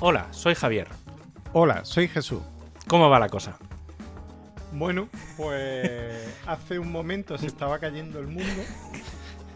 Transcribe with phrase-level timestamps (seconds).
[0.00, 0.88] Hola, soy Javier.
[1.52, 2.40] Hola, soy Jesús.
[2.86, 3.56] ¿Cómo va la cosa?
[4.72, 8.62] Bueno, pues hace un momento se estaba cayendo el mundo.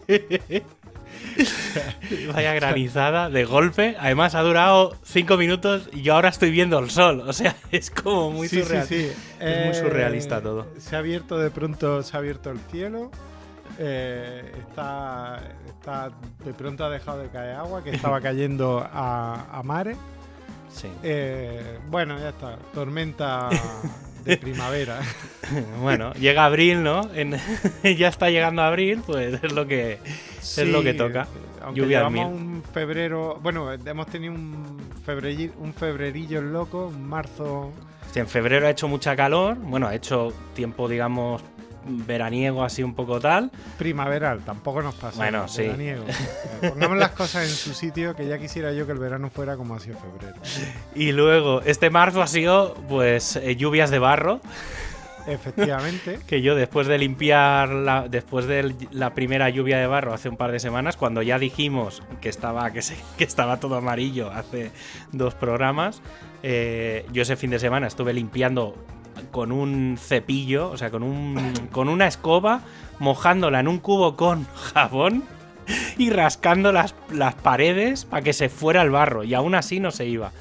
[2.33, 3.95] Vaya granizada de golpe.
[3.99, 7.23] Además ha durado cinco minutos y yo ahora estoy viendo el sol.
[7.25, 8.95] O sea, es como muy Sí, sí, surrealista.
[8.95, 9.11] sí.
[9.39, 10.67] Es muy Eh, surrealista todo.
[10.77, 13.09] Se ha abierto de pronto, se ha abierto el cielo.
[13.79, 16.11] eh, está, está,
[16.45, 19.97] de pronto ha dejado de caer agua que estaba cayendo a, a mares.
[20.75, 20.89] Sí.
[21.03, 22.57] Eh, bueno, ya está.
[22.73, 23.49] Tormenta
[24.23, 24.99] de primavera.
[25.79, 27.07] Bueno, llega abril, ¿no?
[27.13, 27.39] En-
[27.97, 29.99] ya está llegando abril, pues es lo que
[30.41, 31.27] es lo que toca.
[31.61, 32.41] Aunque Lluvia llevamos mil.
[32.55, 33.39] un febrero.
[33.41, 37.71] Bueno, hemos tenido un, febreri- un febrerillo loco, un marzo.
[38.11, 39.55] Sí, en febrero ha hecho mucha calor.
[39.55, 41.43] Bueno, ha hecho tiempo, digamos,
[41.85, 43.51] veraniego, así un poco tal.
[43.77, 45.17] Primaveral, tampoco nos pasa.
[45.17, 45.61] Bueno, sí.
[45.63, 46.03] veraniego.
[46.69, 49.75] Pongamos las cosas en su sitio, que ya quisiera yo que el verano fuera como
[49.75, 50.35] ha sido febrero.
[50.95, 54.41] Y luego, este marzo ha sido, pues, eh, lluvias de barro.
[55.27, 56.19] Efectivamente.
[56.27, 60.37] Que yo después de limpiar la, después de la primera lluvia de barro hace un
[60.37, 64.71] par de semanas, cuando ya dijimos que estaba, que se- que estaba todo amarillo hace
[65.11, 66.01] dos programas,
[66.43, 68.75] eh, yo ese fin de semana estuve limpiando
[69.35, 72.61] con un cepillo, o sea, con, un, con una escoba,
[72.99, 75.25] mojándola en un cubo con jabón
[75.97, 79.25] y rascando las, las paredes para que se fuera el barro.
[79.25, 80.31] Y aún así no se iba.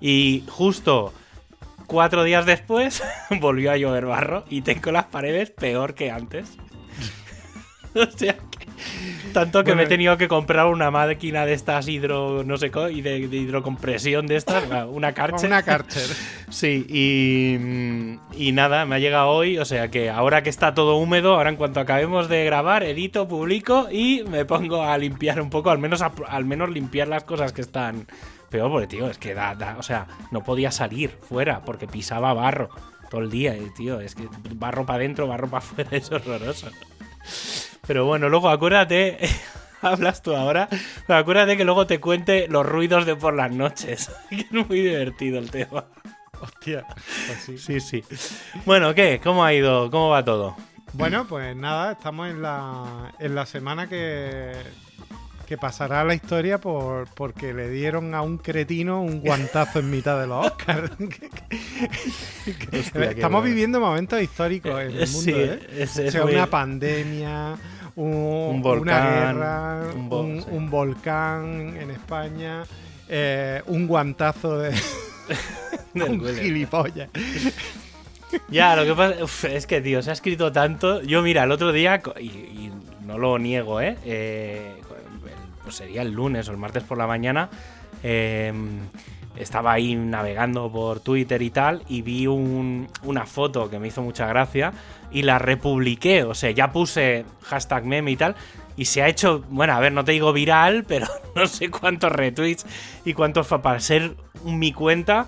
[0.00, 1.12] Y justo
[1.86, 3.04] cuatro días después
[3.40, 6.56] volvió a llover barro y tengo las paredes peor que antes.
[7.94, 8.36] o sea.
[9.32, 12.42] Tanto que Bueno, me he tenido que comprar una máquina de estas hidro.
[12.44, 15.46] no sé y de, de hidrocompresión de estas, una Karcher.
[15.48, 16.08] Una Karcher.
[16.50, 20.96] Sí, y, y nada, me ha llegado hoy, o sea que ahora que está todo
[20.96, 25.48] húmedo, ahora en cuanto acabemos de grabar, edito, publico y me pongo a limpiar un
[25.48, 28.08] poco, al menos, a- al menos limpiar las cosas que están
[28.50, 32.34] peor, porque tío, es que da, da- o sea, no podía salir fuera porque pisaba
[32.34, 32.68] barro
[33.10, 34.26] todo el día, tío, es que
[34.56, 36.66] barro para adentro, barro para afuera, es horroroso.
[37.86, 39.18] Pero bueno, luego acuérdate,
[39.82, 40.68] hablas tú ahora,
[41.06, 44.80] pero acuérdate que luego te cuente los ruidos de por las noches, que es muy
[44.80, 45.86] divertido el tema.
[46.40, 46.86] Hostia.
[46.86, 47.58] pues sí.
[47.58, 48.04] Sí, sí.
[48.64, 49.20] Bueno, ¿qué?
[49.22, 49.90] ¿Cómo ha ido?
[49.90, 50.56] ¿Cómo va todo?
[50.94, 54.52] Bueno, pues nada, estamos en la, en la semana que,
[55.50, 59.90] que pasará a la historia por, porque le dieron a un cretino un guantazo en
[59.90, 60.92] mitad de los Oscars.
[62.72, 65.58] Hostia, estamos viviendo momentos históricos en el mundo, Sí, ¿eh?
[65.76, 67.56] es, O sea, muy- una pandemia,
[67.96, 70.48] un, Un una guerra, un un, vol- sí.
[70.52, 72.62] un volcán en España,
[73.08, 74.72] eh, un guantazo de
[75.94, 77.08] un gilipollas.
[78.48, 81.02] Ya, lo que pasa uf, es que, tío, se ha escrito tanto.
[81.02, 82.72] Yo, mira, el otro día, y, y
[83.04, 83.96] no lo niego, ¿eh?
[84.04, 84.74] Eh,
[85.70, 87.48] pues sería el lunes o el martes por la mañana.
[88.02, 88.52] eh,
[89.36, 94.02] estaba ahí navegando por Twitter y tal, y vi un- una foto que me hizo
[94.02, 94.72] mucha gracia
[95.12, 96.24] y la republiqué.
[96.24, 98.34] O sea, ya puse hashtag meme y tal.
[98.76, 102.10] Y se ha hecho, bueno, a ver, no te digo viral, pero no sé cuántos
[102.10, 102.66] retweets
[103.04, 105.26] y cuántos para ser mi cuenta.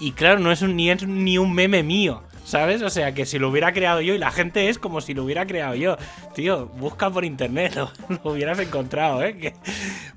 [0.00, 2.82] Y claro, no es un, ni es ni un meme mío, ¿sabes?
[2.82, 5.24] O sea, que si lo hubiera creado yo y la gente es como si lo
[5.24, 5.96] hubiera creado yo.
[6.34, 7.90] Tío, busca por internet, lo,
[8.24, 9.36] lo hubieras encontrado, ¿eh?
[9.38, 9.54] Que-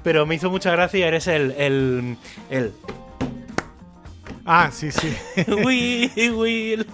[0.04, 1.52] pero me hizo mucha gracia, eres el...
[1.58, 2.18] el,
[2.50, 2.74] el
[4.48, 5.12] Ah, sí, sí.
[5.66, 6.86] Will, Will.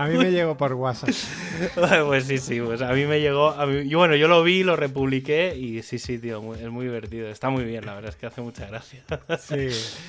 [0.00, 1.10] A mí me llegó por WhatsApp.
[2.06, 3.50] Pues sí, sí, pues a mí me llegó...
[3.50, 6.70] A mí, y bueno, yo lo vi, lo republiqué y sí, sí, tío, muy- es
[6.70, 7.28] muy divertido.
[7.28, 9.02] Está muy bien, la verdad es que hace mucha gracia.
[9.38, 9.68] Sí.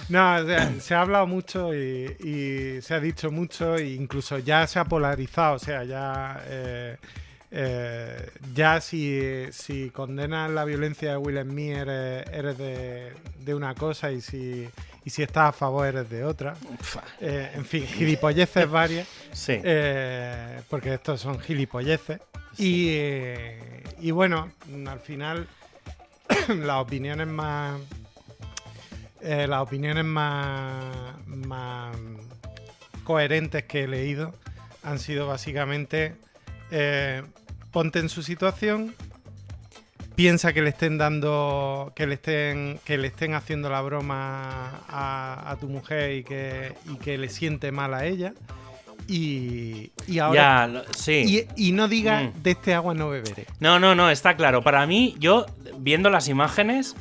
[0.09, 4.37] No, o sea, se ha hablado mucho y, y se ha dicho mucho e incluso
[4.39, 5.55] ya se ha polarizado.
[5.55, 6.95] O sea, ya, eh,
[7.51, 9.21] eh, ya si,
[9.51, 13.11] si condenas la violencia de Will Smith eres, eres de,
[13.43, 14.69] de una cosa y si,
[15.03, 16.55] y si estás a favor eres de otra.
[17.19, 19.07] Eh, en fin, gilipolleces varias.
[19.31, 19.59] Sí.
[19.63, 22.19] Eh, porque estos son gilipolleces.
[22.57, 24.51] Y, eh, y bueno,
[24.87, 25.47] al final,
[26.49, 27.79] las opiniones más.
[29.21, 30.85] las opiniones más,
[31.25, 31.95] más
[33.03, 34.33] coherentes que he leído
[34.83, 36.15] han sido básicamente:
[37.71, 38.93] ponte en su situación,
[40.21, 45.49] piensa que le estén dando, que le estén, que le estén haciendo la broma a,
[45.51, 48.33] a tu mujer y que, y que le siente mal a ella.
[49.07, 51.47] Y, y ahora ya, sí.
[51.57, 52.43] y, y no diga Mm.
[52.43, 53.47] de este agua no beberé.
[53.59, 54.61] No, no, no, está claro.
[54.61, 55.47] Para mí, yo,
[55.79, 56.95] viendo las imágenes,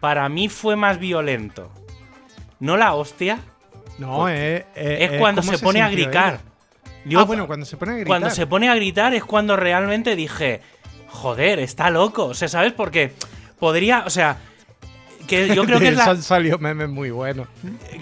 [0.00, 1.70] para mí fue más violento.
[2.60, 3.40] No la hostia,
[3.98, 6.40] No, es, es cuando cómo se pone a gritar.
[7.04, 8.06] Yo, ah, bueno, cuando se pone a gritar.
[8.08, 10.62] cuando se pone a gritar es cuando realmente dije,
[11.14, 12.26] joder, está loco.
[12.26, 12.72] O sea, ¿sabes?
[12.72, 13.12] Porque
[13.58, 14.38] podría, o sea,
[15.26, 16.04] que yo creo que es la...
[16.04, 17.48] han salido memes muy buenos.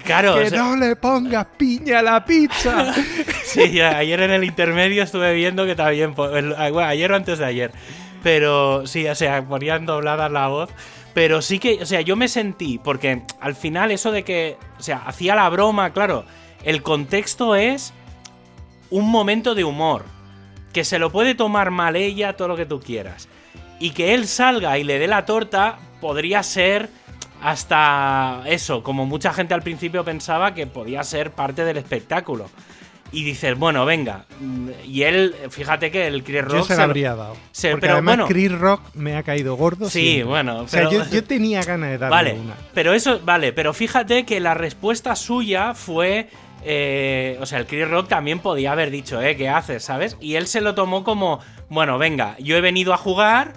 [0.05, 2.93] Claro, que o sea, no le pongas piña a la pizza.
[3.45, 6.15] Sí, ayer en el intermedio estuve viendo que también.
[6.17, 7.71] ah, bueno, ayer o antes de ayer.
[8.23, 10.71] Pero sí, o sea, ponían doblada la voz.
[11.13, 14.83] Pero sí que, o sea, yo me sentí, porque al final eso de que, o
[14.83, 16.25] sea, hacía la broma, claro,
[16.65, 17.93] el contexto es
[18.89, 20.07] un momento de humor.
[20.73, 23.29] Que se lo puede tomar mal ella, todo lo que tú quieras.
[23.79, 26.89] Y que él salga y le dé la torta, podría ser
[27.43, 32.49] hasta eso, como mucha gente al principio pensaba que podía ser parte del espectáculo.
[33.15, 34.25] Y dices, bueno, venga.
[34.87, 36.55] Y él, fíjate que el Chris Rock.
[36.55, 37.37] Yo se lo- habría dado.
[37.51, 38.27] se- Porque pero además bueno.
[38.29, 39.91] Chris Rock me ha caído gordo.
[39.91, 40.25] Sí, siempre.
[40.25, 40.61] bueno.
[40.61, 42.55] O sea, pero- yo, yo tenía ganas de darle Vale, una.
[42.73, 46.31] pero eso, vale, pero fíjate que la respuesta suya fue.
[46.65, 49.37] Eh, o sea, el Chris Rock también podía haber dicho, ¿eh?
[49.37, 49.85] ¿Qué haces?
[49.85, 50.17] ¿Sabes?
[50.21, 53.53] Y él se lo tomó como, bueno, venga, yo he venido a jugar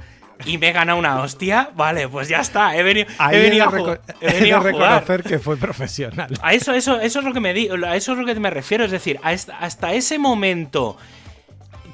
[0.45, 1.69] y me he ganado una hostia.
[1.75, 4.61] Vale, pues ya está, he venido, Ahí he de, venido a, he de venido a
[4.61, 5.03] jugar.
[5.03, 6.29] reconocer que fue profesional.
[6.41, 8.49] A eso, eso, eso es lo que me di, a eso es lo que me
[8.49, 8.83] refiero.
[8.85, 10.97] Es decir, hasta ese momento,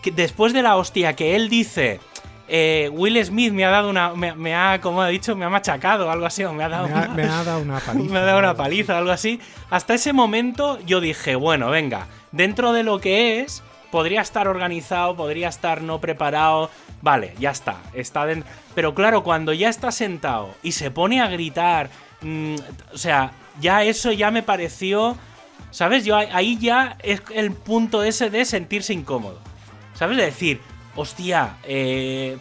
[0.01, 1.99] que después de la hostia que él dice,
[2.53, 4.13] eh, Will Smith me ha dado una.
[4.13, 6.69] Me, me ha, como ha dicho, me ha machacado o algo así, o me ha
[6.69, 8.09] dado Me ha, una- me ha dado una paliza.
[8.13, 9.39] me ha dado una paliza o algo así.
[9.69, 15.15] Hasta ese momento yo dije, bueno, venga, dentro de lo que es, podría estar organizado,
[15.15, 16.69] podría estar no preparado.
[17.01, 18.49] Vale, ya está, está dentro.
[18.75, 21.89] Pero claro, cuando ya está sentado y se pone a gritar,
[22.21, 22.55] mm,
[22.93, 25.17] o sea, ya eso ya me pareció,
[25.71, 26.05] ¿sabes?
[26.05, 29.39] Yo ahí- ahí ya es el punto ese de sentirse incómodo.
[29.93, 30.17] ¿Sabes?
[30.17, 30.61] De decir,
[30.95, 32.37] hostia, eh,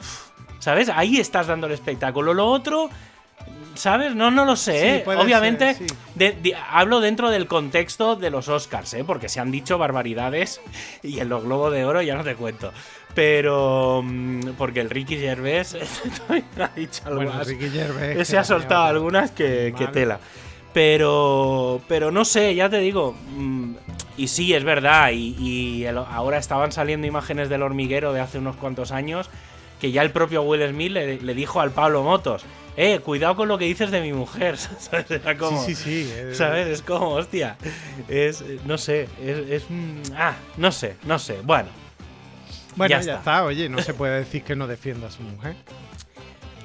[0.59, 0.89] ¿sabes?
[0.89, 2.35] Ahí estás dando el espectáculo.
[2.35, 2.91] Lo otro,
[3.75, 4.15] ¿sabes?
[4.15, 4.73] No, no lo sé,
[5.05, 5.17] Sí, ¿eh?
[5.17, 5.95] Obviamente, ser, sí.
[6.15, 9.05] de- de- hablo dentro del contexto de los Oscars, ¿eh?
[9.05, 10.61] Porque se han dicho barbaridades
[11.03, 12.73] y en los Globos de Oro ya no te cuento.
[13.15, 14.03] Pero.
[14.05, 15.75] mm, Porque el Ricky Gervais
[16.61, 17.47] ha dicho Bueno, algunas.
[17.49, 18.17] Ricky Gervais.
[18.17, 20.21] Que ha soltado algunas que, tela.
[20.73, 21.81] Pero.
[21.89, 23.15] Pero no sé, ya te digo.
[23.37, 23.75] mm,
[24.17, 25.11] Y sí, es verdad.
[25.13, 29.31] Y, y el- ahora estaban saliendo imágenes del hormiguero de hace unos cuantos años.
[29.81, 32.45] Que ya el propio Will Smith le, le dijo al Pablo Motos.
[32.77, 34.57] Eh, cuidado con lo que dices de mi mujer.
[34.79, 35.11] ¿Sabes?
[35.11, 35.65] Era como.
[35.65, 36.13] Sí, sí, sí.
[36.15, 36.67] eh, ¿Sabes?
[36.69, 37.57] Es como, hostia.
[38.09, 38.45] Es.
[38.67, 39.09] No sé.
[39.25, 39.39] Es.
[39.51, 41.39] es, mm, ah, no sé, no sé.
[41.43, 41.69] Bueno.
[42.77, 43.15] Bueno, Ya ya, está.
[43.19, 43.45] está.
[43.45, 45.57] Oye, no se puede decir que no defienda a su mujer.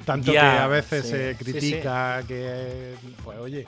[0.05, 2.95] Tanto Ya, que a veces se critica que.
[3.23, 3.65] Pues oye.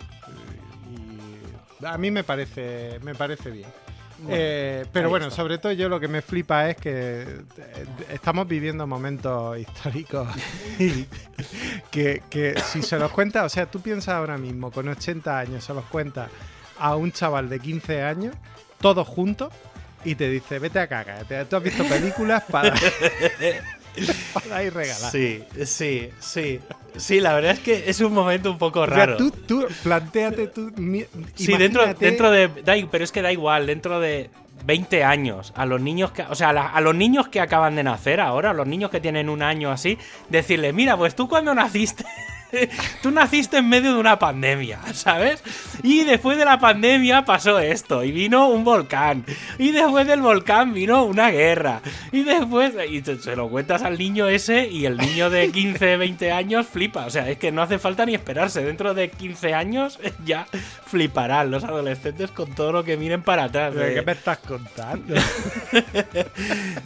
[1.81, 2.99] y a mí me parece.
[3.03, 3.67] Me parece bien.
[4.29, 5.35] Eh, pero bueno, está.
[5.35, 10.27] sobre todo yo lo que me flipa es que eh, estamos viviendo momentos históricos
[11.91, 15.63] que, que si se los cuenta, o sea, tú piensas ahora mismo, con 80 años,
[15.63, 16.29] se los cuenta
[16.79, 18.35] a un chaval de 15 años,
[18.81, 19.53] todos juntos,
[20.03, 22.73] y te dice, vete a cagar, tú has visto películas para,
[24.33, 25.11] para y regalar.
[25.11, 26.59] Sí, sí, sí.
[26.95, 29.17] Sí, la verdad es que es un momento un poco O sea, raro.
[29.17, 30.71] tú, tú planteate tú.
[31.35, 32.47] Sí, dentro, dentro de.
[32.63, 34.29] da pero es que da igual, dentro de
[34.65, 36.23] 20 años, a los niños que.
[36.23, 39.29] O sea, a, los niños que acaban de nacer ahora, a los niños que tienen
[39.29, 39.97] un año así,
[40.29, 42.03] decirles, mira, pues tú cuando naciste.
[43.01, 45.43] Tú naciste en medio de una pandemia, ¿sabes?
[45.83, 49.25] Y después de la pandemia pasó esto, y vino un volcán.
[49.57, 51.81] Y después del volcán vino una guerra.
[52.11, 52.73] Y después.
[52.89, 56.67] Y te- se lo cuentas al niño ese, y el niño de 15, 20 años
[56.67, 57.05] flipa.
[57.05, 58.63] O sea, es que no hace falta ni esperarse.
[58.63, 60.47] Dentro de 15 años ya
[60.85, 63.73] fliparán los adolescentes con todo lo que miren para atrás.
[63.75, 65.15] ¿Pero de- ¿Qué me estás contando?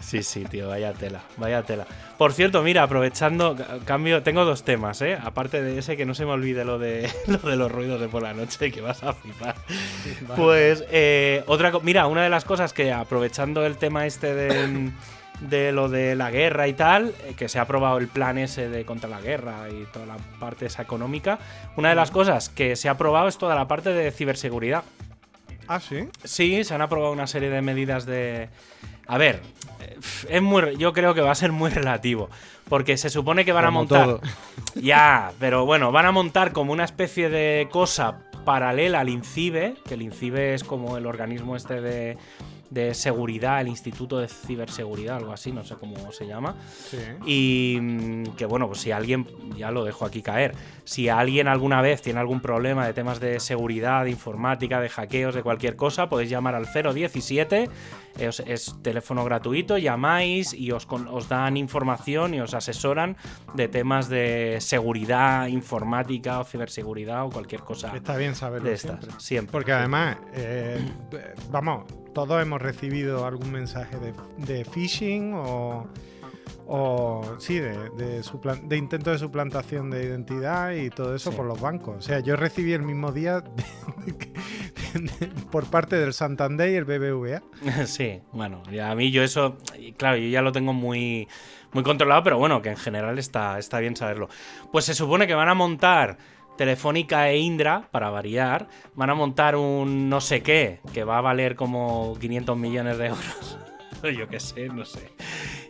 [0.01, 1.86] Sí, sí, tío, vaya tela, vaya tela.
[2.18, 5.18] Por cierto, mira, aprovechando, ca- cambio, tengo dos temas, ¿eh?
[5.22, 8.08] Aparte de ese, que no se me olvide lo de, lo de los ruidos de
[8.08, 9.55] por la noche, que vas a flipar.
[10.36, 14.91] Pues, eh, otra mira, una de las cosas que aprovechando el tema este de,
[15.41, 18.70] de lo de la guerra y tal, eh, que se ha aprobado el plan ese
[18.70, 21.39] de contra la guerra y toda la parte esa económica,
[21.75, 24.84] una de las cosas que se ha aprobado es toda la parte de ciberseguridad.
[25.67, 26.08] ah, sí.
[26.24, 28.50] Sí, se han aprobado una serie de medidas de.
[29.08, 29.41] A ver,
[29.81, 29.98] eh,
[30.29, 32.29] es muy, yo creo que va a ser muy relativo.
[32.70, 34.05] Porque se supone que van a montar.
[34.05, 34.22] todo.
[34.75, 39.96] Ya, pero bueno, van a montar como una especie de cosa paralela al INCIBE, que
[39.96, 42.17] el INCIBE es como el organismo este de,
[42.72, 46.56] de seguridad, el Instituto de Ciberseguridad, algo así, no sé cómo se llama.
[46.90, 46.98] Sí.
[47.25, 51.82] Y mm, que bueno, pues si alguien, ya lo dejo aquí caer, si alguien alguna
[51.82, 56.08] vez tiene algún problema de temas de seguridad, de informática, de hackeos, de cualquier cosa,
[56.10, 57.70] podéis llamar al 017,
[58.18, 63.18] eh, os- es teléfono gratuito, llamáis y os, os dan información y os asesoran
[63.54, 69.00] de temas de seguridad informática o ciberseguridad o cualquier cosa Está bien saberlo de estas.
[69.00, 69.20] siempre.
[69.20, 69.51] Siempre.
[69.51, 70.80] Porque además, eh,
[71.50, 75.88] vamos, todos hemos recibido algún mensaje de, de phishing o,
[76.68, 81.38] o sí, de, de, intento de suplantación de identidad y todo eso Sí.
[81.38, 81.98] por los bancos.
[81.98, 83.44] O sea, yo recibí el mismo día
[85.51, 87.41] por parte del Santander y el BBVA.
[87.86, 89.58] Sí, bueno, a mí yo eso,
[89.98, 91.27] claro, yo ya lo tengo muy,
[91.74, 94.30] muy controlado, pero bueno, que en general está, está bien saberlo.
[94.72, 96.18] Pues se supone que van a montar
[96.62, 101.22] Telefónica e Indra, para variar, van a montar un no sé qué, que va a
[101.22, 103.58] valer como 500 millones de euros.
[104.15, 105.12] yo qué sé, no sé.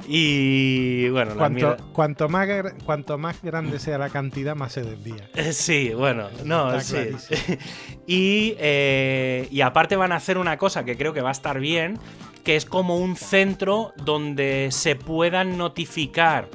[0.06, 2.46] Y bueno, Cuanto, cuanto, más,
[2.84, 5.30] cuanto más grande sea la cantidad, más se desvía.
[5.54, 6.98] Sí, bueno, no, sí.
[8.06, 11.62] y, eh, y aparte van a hacer una cosa que creo que va a estar
[11.62, 12.00] bien,
[12.44, 16.50] que es como un centro donde se puedan notificar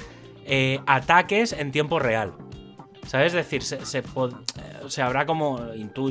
[0.45, 2.35] eh, ataques en tiempo real.
[3.07, 3.29] ¿Sabes?
[3.29, 4.03] Es decir, se, se, eh,
[4.89, 5.61] se habrá como.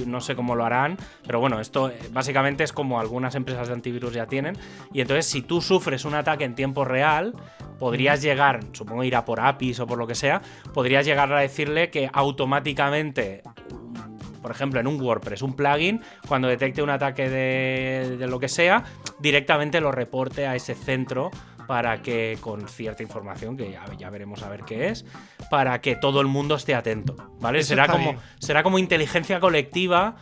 [0.05, 3.73] no sé cómo lo harán, pero bueno, esto eh, básicamente es como algunas empresas de
[3.73, 4.57] antivirus ya tienen.
[4.93, 7.33] Y entonces, si tú sufres un ataque en tiempo real,
[7.79, 10.41] podrías llegar, supongo irá por APIs o por lo que sea,
[10.73, 13.43] podrías llegar a decirle que automáticamente
[14.41, 18.47] por ejemplo, en un WordPress, un plugin, cuando detecte un ataque de, de lo que
[18.47, 18.83] sea,
[19.17, 21.31] directamente lo reporte a ese centro
[21.67, 25.05] para que con cierta información, que ya, ya veremos a ver qué es,
[25.49, 27.59] para que todo el mundo esté atento, ¿vale?
[27.59, 28.17] Eso Será como, bien.
[28.39, 30.15] será como inteligencia colectiva,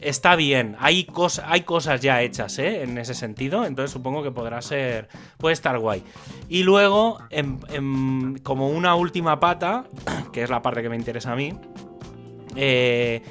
[0.00, 2.82] está bien, hay, cos- hay cosas ya hechas, ¿eh?
[2.82, 6.02] En ese sentido, entonces supongo que podrá ser, puede estar guay.
[6.48, 9.84] Y luego, en- en- como una última pata,
[10.32, 11.52] que es la parte que me interesa a mí,
[12.56, 13.22] eh,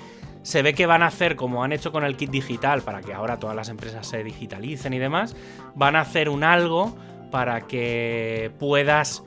[0.43, 3.13] se ve que van a hacer como han hecho con el kit digital para que
[3.13, 5.35] ahora todas las empresas se digitalicen y demás,
[5.75, 6.95] van a hacer un algo
[7.31, 9.23] para que puedas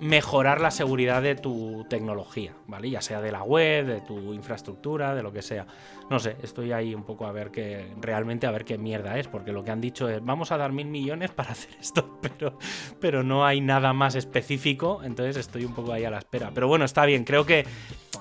[0.00, 2.88] mejorar la seguridad de tu tecnología, ¿vale?
[2.88, 5.66] Ya sea de la web, de tu infraestructura, de lo que sea.
[6.08, 9.26] No sé, estoy ahí un poco a ver qué, realmente a ver qué mierda es,
[9.26, 12.58] porque lo que han dicho es, vamos a dar mil millones para hacer esto, pero,
[13.00, 16.52] pero no hay nada más específico, entonces estoy un poco ahí a la espera.
[16.54, 17.66] Pero bueno, está bien, creo que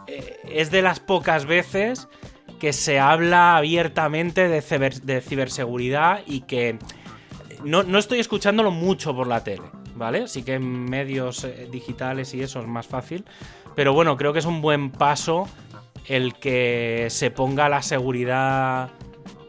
[0.08, 2.08] eh, es de las pocas veces
[2.60, 6.80] que se habla abiertamente de, ciber- de ciberseguridad y que
[7.64, 9.64] no, no estoy escuchándolo mucho por la tele,
[9.96, 10.28] ¿vale?
[10.28, 13.26] Sí que en medios eh, digitales y eso es más fácil,
[13.76, 15.48] pero bueno, creo que es un buen paso
[16.08, 18.90] el que se ponga la seguridad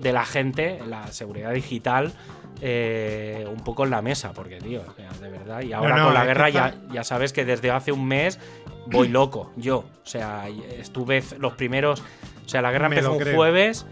[0.00, 2.12] de la gente, la seguridad digital,
[2.60, 4.82] eh, un poco en la mesa, porque, tío,
[5.20, 8.06] de verdad, y ahora no, con la guerra ya, ya sabes que desde hace un
[8.06, 8.40] mes
[8.86, 12.00] voy loco, yo, o sea, estuve los primeros,
[12.44, 13.36] o sea, la guerra Me empezó un creo.
[13.36, 13.86] jueves,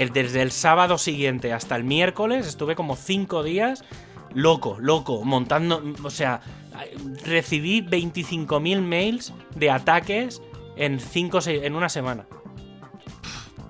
[0.00, 3.84] el, desde el sábado siguiente hasta el miércoles estuve como cinco días
[4.34, 6.40] loco, loco, montando, o sea,
[7.24, 10.42] recibí 25.000 mails de ataques
[10.76, 12.26] en, cinco, en una semana.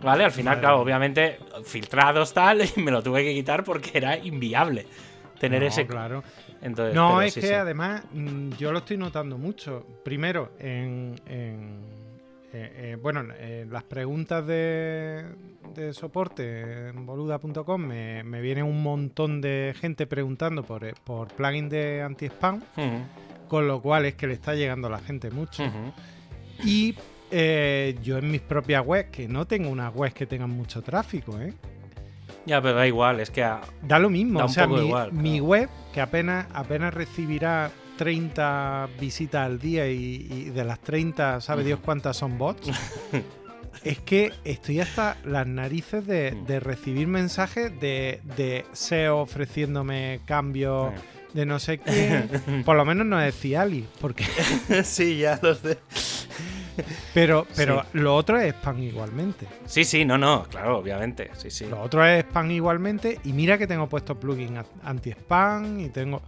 [0.02, 0.24] ¿Vale?
[0.24, 4.86] Al final, claro, obviamente, filtrados tal, y me lo tuve que quitar porque era inviable
[5.40, 5.86] tener No, ese...
[5.86, 6.22] claro.
[6.60, 7.52] Entonces, No, es sí, que sí.
[7.54, 9.86] además mm, yo lo estoy notando mucho.
[10.04, 11.78] Primero, en, en,
[12.52, 15.24] eh, eh, bueno, en las preguntas de,
[15.74, 21.28] de soporte en boluda.com me, me viene un montón de gente preguntando por, eh, por
[21.28, 22.62] plugin de anti-spam,
[23.48, 25.62] con lo cual es que le está llegando a la gente mucho.
[26.64, 26.94] Y
[27.30, 31.38] eh, yo en mis propias webs, que no tengo unas webs que tengan mucho tráfico,
[31.38, 31.52] ¿eh?
[32.46, 33.42] Ya, pero da igual, es que...
[33.44, 34.38] a- Da lo mismo.
[34.38, 35.44] Da o sea, mi, igual, mi claro.
[35.44, 41.64] web, que apenas, apenas recibirá 30 visitas al día y, y de las 30, ¿sabe
[41.64, 42.70] Dios cuántas son bots?
[43.84, 46.46] es que estoy hasta las narices de, Mm.
[46.46, 50.92] de recibir mensajes de, de SEO ofreciéndome cambios
[51.34, 52.30] de no sé quién.
[52.64, 54.24] Por lo menos no es Ciali, porque
[54.84, 55.76] sí, ya los de...
[57.12, 59.46] pero, pero lo otro es spam igualmente.
[59.66, 61.66] Sí, sí, no, no, claro, obviamente, sí, sí.
[61.66, 63.20] Lo otro es spam igualmente.
[63.24, 66.22] Y mira que tengo puesto plugin anti-spam y tengo.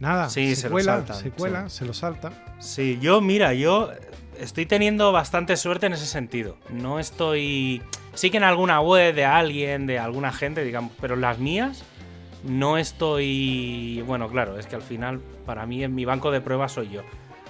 [0.00, 1.78] Nada, Sí, se, cuela, saltan, se cuela, sí.
[1.78, 2.32] se lo salta.
[2.58, 3.90] Sí, yo, mira, yo
[4.38, 6.56] estoy teniendo bastante suerte en ese sentido.
[6.70, 7.82] No estoy.
[8.14, 11.84] Sí que en alguna web de alguien, de alguna gente, digamos, pero las mías
[12.42, 14.02] no estoy.
[14.06, 17.02] Bueno, claro, es que al final, para mí, en mi banco de pruebas soy yo.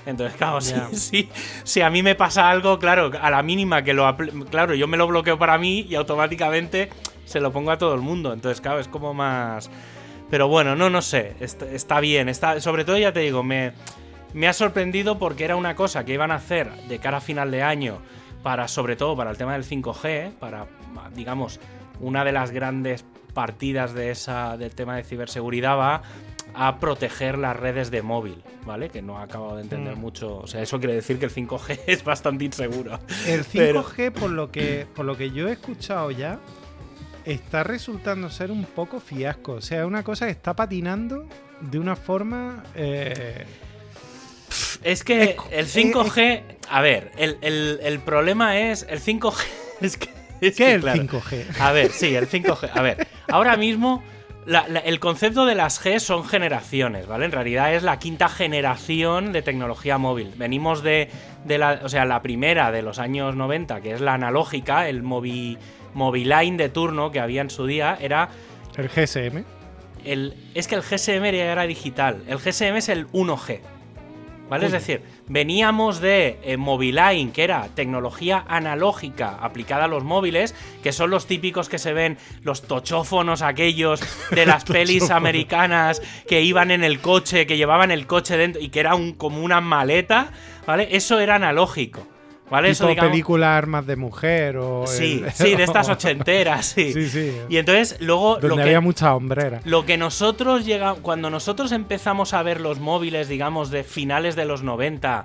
[0.06, 0.88] Entonces, claro, sí, Ya.
[0.92, 1.28] sí,
[1.64, 4.16] si a mí me pasa algo, claro, a la mínima que lo.
[4.50, 6.90] Claro, yo me lo bloqueo para mí y automáticamente
[7.24, 8.32] se lo pongo a todo el mundo.
[8.32, 9.70] Entonces, claro, es como más.
[10.34, 11.34] Pero bueno, no, no sé.
[11.38, 12.28] Está, está bien.
[12.28, 13.70] Está, sobre todo, ya te digo, me,
[14.32, 17.52] me ha sorprendido porque era una cosa que iban a hacer de cara a final
[17.52, 17.98] de año,
[18.42, 20.66] para, sobre todo para el tema del 5G, para,
[21.14, 21.60] digamos,
[22.00, 26.02] una de las grandes partidas de esa, del tema de ciberseguridad va
[26.52, 28.88] a proteger las redes de móvil, ¿vale?
[28.90, 30.00] Que no he acabado de entender Mm.
[30.00, 30.38] mucho.
[30.38, 32.98] O sea, eso quiere decir que el 5G es bastante inseguro.
[33.28, 36.40] El Pero- 5G, por, lo que, por lo que yo he escuchado ya,
[37.24, 39.52] está resultando ser un poco fiasco.
[39.54, 41.26] O sea, es una cosa que está patinando
[41.60, 42.62] de una forma.
[42.74, 43.44] eh,
[44.82, 46.42] Es que el 5G.
[46.70, 48.86] A ver, el, el- el problema es.
[48.88, 49.34] El 5G.
[49.80, 50.08] Es que.
[50.40, 51.02] Es ¿Qué que, es el claro.
[51.02, 51.60] 5G?
[51.60, 52.70] A ver, sí, el 5G.
[52.74, 54.02] A ver, ahora mismo
[54.46, 57.24] la- la- el concepto de las G son generaciones, ¿vale?
[57.24, 60.32] En realidad es la quinta generación de tecnología móvil.
[60.36, 61.08] Venimos de,
[61.44, 65.02] de la, o sea, la primera de los años 90, que es la analógica, el
[65.02, 65.56] movi,
[65.94, 68.28] Moviline de turno que había en su día, era
[68.76, 69.44] El GSM.
[70.04, 72.22] el, es que el GSM ya era digital.
[72.26, 73.60] El GSM es el 1G.
[74.48, 74.66] ¿Vale?
[74.66, 80.92] Es decir, veníamos de eh, Moviline, que era tecnología analógica aplicada a los móviles, que
[80.92, 86.70] son los típicos que se ven, los tochófonos aquellos de las pelis americanas que iban
[86.70, 90.30] en el coche, que llevaban el coche dentro y que era un, como una maleta,
[90.66, 90.88] ¿vale?
[90.90, 92.06] Eso era analógico.
[92.50, 92.70] ¿Vale?
[92.70, 93.10] Eso tipo digamos.
[93.10, 94.86] película Armas de Mujer o...
[94.86, 96.92] Sí, el- sí, de estas ochenteras, sí.
[96.92, 97.32] Sí, sí.
[97.48, 98.34] Y entonces, luego.
[98.34, 99.64] Donde lo que, había muchas hombreras.
[99.64, 100.98] lo que nosotros llegamos.
[101.00, 105.24] Cuando nosotros empezamos a ver los móviles, digamos, de finales de los 90,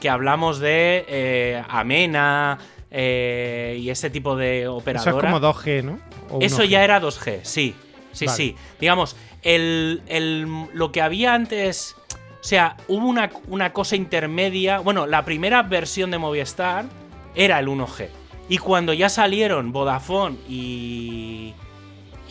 [0.00, 2.58] que hablamos de eh, Amena
[2.90, 5.28] eh, y ese tipo de Eso operadora.
[5.28, 5.98] es como 2G, ¿no?
[6.30, 6.68] O Eso 1G.
[6.68, 7.74] ya era 2G, sí.
[8.12, 8.36] Sí, Vale.
[8.36, 8.56] sí.
[8.80, 11.96] Digamos, el, el- lo que había antes.
[12.40, 14.78] O sea, hubo una, una cosa intermedia.
[14.80, 16.86] Bueno, la primera versión de Movistar
[17.34, 18.08] era el 1G.
[18.48, 21.54] Y cuando ya salieron Vodafone y.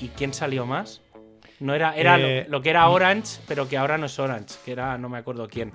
[0.02, 1.02] ¿Y quién salió más?
[1.60, 1.96] No era.
[1.96, 4.98] Era lo- Eh, lo, que era Orange, pero que ahora no es Orange, que era.
[4.98, 5.72] No me acuerdo quién.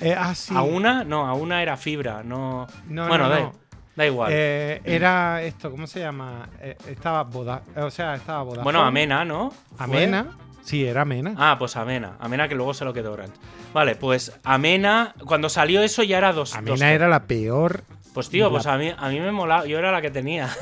[0.00, 0.54] Eh, ah, sí.
[0.54, 1.04] ¿A una?
[1.04, 2.66] No, a una era fibra, no.
[2.88, 3.52] No, bueno, no, da, no.
[3.94, 4.30] da igual.
[4.34, 6.48] Eh, era esto, ¿cómo se llama?
[6.88, 8.64] Estaba Boda, o sea, estaba Vodafone.
[8.64, 9.50] bueno, Amena, ¿no?
[9.50, 9.84] ¿Fue?
[9.84, 10.26] Amena.
[10.62, 11.34] Sí, era Amena.
[11.38, 12.16] Ah, pues Amena.
[12.20, 13.32] Amena que luego se lo quedó Orange.
[13.72, 16.54] Vale, pues Amena, cuando salió eso ya era dos.
[16.54, 17.82] Amena dos- era la peor.
[18.14, 19.66] Pues tío, pues a mí, a mí me molaba.
[19.66, 20.48] Yo era la que tenía.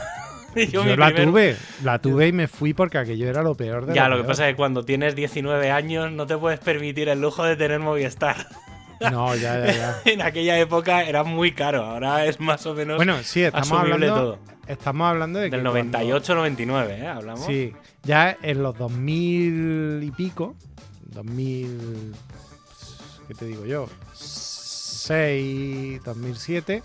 [0.72, 3.94] Yo, la primer- tuve, la tuve y me fui porque aquello era lo peor de
[3.94, 7.08] Ya, lo lo que pasa es que cuando tienes 19 años no te puedes permitir
[7.08, 8.46] el lujo de tener Movistar.
[9.10, 9.96] No, ya, ya, ya.
[10.10, 14.06] en aquella época era muy caro, ahora es más o menos Bueno, sí, estamos hablando,
[14.14, 14.38] todo.
[14.68, 17.06] estamos hablando de que Del cuando- 98-99, ¿eh?
[17.08, 17.44] Hablamos.
[17.44, 17.72] Sí,
[18.04, 20.54] ya en los 2000 y pico,
[21.06, 22.14] 2000,
[23.26, 23.88] ¿qué te digo yo?
[24.12, 26.82] 6, 2007,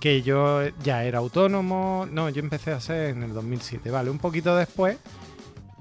[0.00, 4.18] que yo ya era autónomo, no, yo empecé a ser en el 2007, vale, un
[4.18, 4.98] poquito después,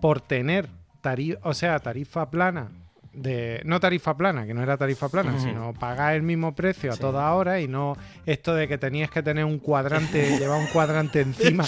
[0.01, 0.69] por tener
[1.01, 2.69] tarifa, o sea, tarifa plana,
[3.13, 6.97] de, no tarifa plana, que no era tarifa plana, sino pagar el mismo precio a
[6.97, 11.21] toda hora y no esto de que tenías que tener un cuadrante, llevar un cuadrante
[11.21, 11.65] encima.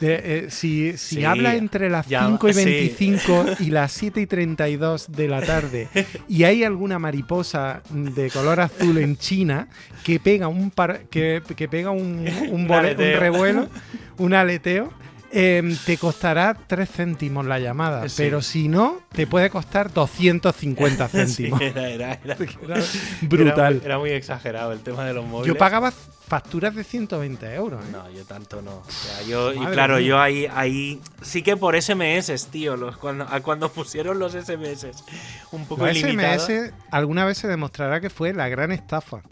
[0.00, 2.64] De, eh, si si Sí, habla entre las ya- 5 y sí.
[2.64, 5.88] 25 y las 7 y 32 de la tarde
[6.26, 9.68] y hay alguna mariposa de color azul en China
[10.02, 13.68] que pega un par, que, que pega un, un, revuelo,
[14.16, 14.90] un aleteo,
[15.32, 18.08] em, te costará 3 céntimos la llamada.
[18.08, 18.14] Sí.
[18.18, 21.60] Pero si no, te puede costar 250 Sí, céntimos.
[21.60, 22.82] era, era- era- Era
[23.22, 23.74] brutal.
[23.76, 25.46] Muy, era muy exagerado el tema de los móviles.
[25.54, 25.92] Yo pagaba
[26.30, 27.84] facturas de 120 euros.
[27.84, 27.88] ¿eh?
[27.90, 28.76] No, yo tanto no.
[28.76, 30.06] O sea, yo, y claro, mía.
[30.06, 34.86] yo ahí, ahí sí que por SMS, tío, los, cuando, cuando pusieron los SMS
[35.50, 36.44] un poco Los ilimitados.
[36.44, 39.16] SMS alguna vez se demostrará que fue la gran estafa.
[39.18, 39.22] de-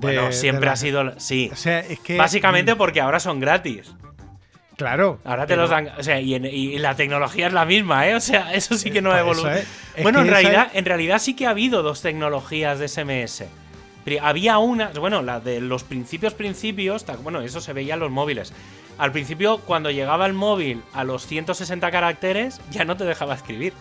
[0.00, 1.20] Bueno, siempre la- ha sido.
[1.20, 1.50] Sí.
[1.52, 2.16] O sea, es que.
[2.16, 3.92] Básicamente porque ahora son gratis.
[4.78, 5.20] Claro.
[5.24, 5.90] Ahora te pero- los dan.
[5.98, 8.14] O sea, y, en- y la tecnología es la misma, ¿eh?
[8.14, 9.60] O sea, eso sí que no ha evolucionado.
[9.60, 9.66] es.
[9.96, 13.44] Es Bueno, en realidad, es- en realidad sí que ha habido dos tecnologías de SMS.
[14.20, 18.52] Había una, bueno, la de los principios, principios, bueno, eso se veía en los móviles.
[18.98, 23.72] Al principio, cuando llegaba el móvil a los 160 caracteres, ya no te dejaba escribir.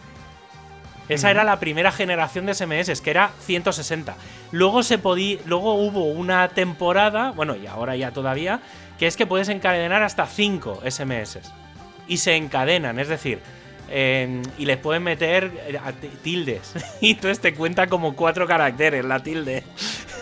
[1.10, 4.16] Esa era la primera generación de SMS, que era 160.
[4.52, 8.62] Luego se podía, luego hubo una temporada, bueno, y ahora ya todavía,
[8.98, 11.40] que es que puedes encadenar hasta 5 SMS.
[12.08, 13.42] Y se encadenan, es decir,
[13.92, 15.80] eh, y les pueden meter eh,
[16.24, 16.74] tildes.
[17.02, 19.64] y entonces te cuenta como cuatro caracteres la tilde.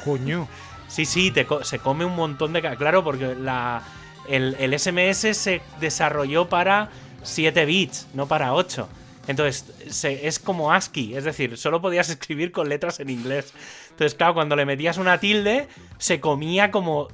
[0.03, 0.47] Coño.
[0.89, 2.63] Sí, sí, te co- se come un montón de...
[2.75, 3.83] Claro, porque la,
[4.27, 6.89] el, el SMS se desarrolló para
[7.21, 8.89] 7 bits, no para 8.
[9.27, 13.53] Entonces, se- es como ASCII, es decir, solo podías escribir con letras en inglés.
[13.91, 15.67] Entonces, claro, cuando le metías una tilde,
[15.99, 17.07] se comía como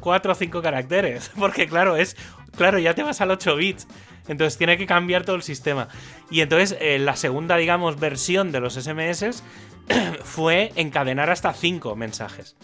[0.00, 1.32] 4 o 5 caracteres.
[1.36, 2.16] Porque, claro, es.
[2.56, 3.88] Claro, ya te vas al 8 bits.
[4.28, 5.88] Entonces tiene que cambiar todo el sistema.
[6.30, 9.42] Y entonces eh, la segunda, digamos, versión de los SMS
[10.24, 12.56] fue encadenar hasta 5 mensajes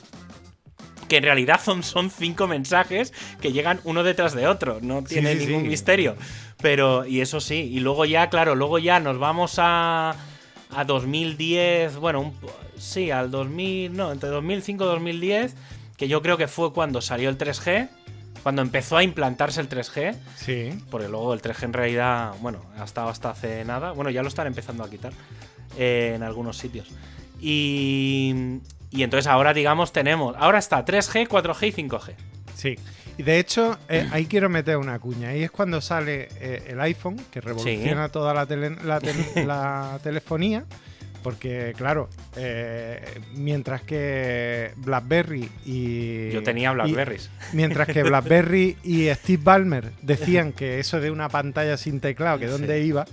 [1.12, 4.79] que en realidad son, son cinco mensajes que llegan uno detrás de otro.
[4.81, 5.68] No tiene sí, ningún sí.
[5.68, 6.16] misterio.
[6.62, 7.70] Pero, y eso sí.
[7.70, 10.16] Y luego ya, claro, luego ya nos vamos a.
[10.75, 11.96] A 2010.
[11.96, 12.33] Bueno, un
[12.79, 13.94] sí, al 2000.
[13.94, 15.55] No, entre 2005 y 2010.
[15.98, 17.90] Que yo creo que fue cuando salió el 3G.
[18.43, 20.17] Cuando empezó a implantarse el 3G.
[20.37, 20.83] Sí.
[20.91, 23.93] Porque luego el 3G en realidad, bueno, ha estado hasta hace nada.
[23.93, 25.13] Bueno, ya lo están empezando a quitar
[25.79, 26.89] eh, en algunos sitios.
[27.41, 28.35] Y,
[28.91, 30.35] Y entonces ahora, digamos, tenemos.
[30.39, 32.13] Ahora está 3G, 4G y 5G.
[32.55, 32.77] Sí.
[33.19, 35.29] Y de hecho, eh, ahí quiero meter una cuña.
[35.31, 39.99] Ahí es cuando sale eh, el iPhone, que revoluciona toda la, tele- la tel- la
[40.03, 40.65] telefonía.
[41.23, 43.03] Porque, claro, eh,
[43.35, 46.31] mientras que BlackBerry y.
[46.31, 47.31] Yo tenía y- Blackberries.
[47.53, 52.47] mientras que BlackBerry y Steve Ballmer decían que eso de una pantalla sin teclado, que
[52.47, 52.87] dónde Sí.
[52.89, 53.05] iba,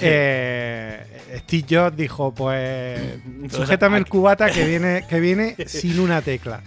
[0.00, 1.02] eh,
[1.38, 3.00] Steve Jobs dijo, pues
[3.50, 6.62] sujétame el cubata que viene, que viene sin una tecla.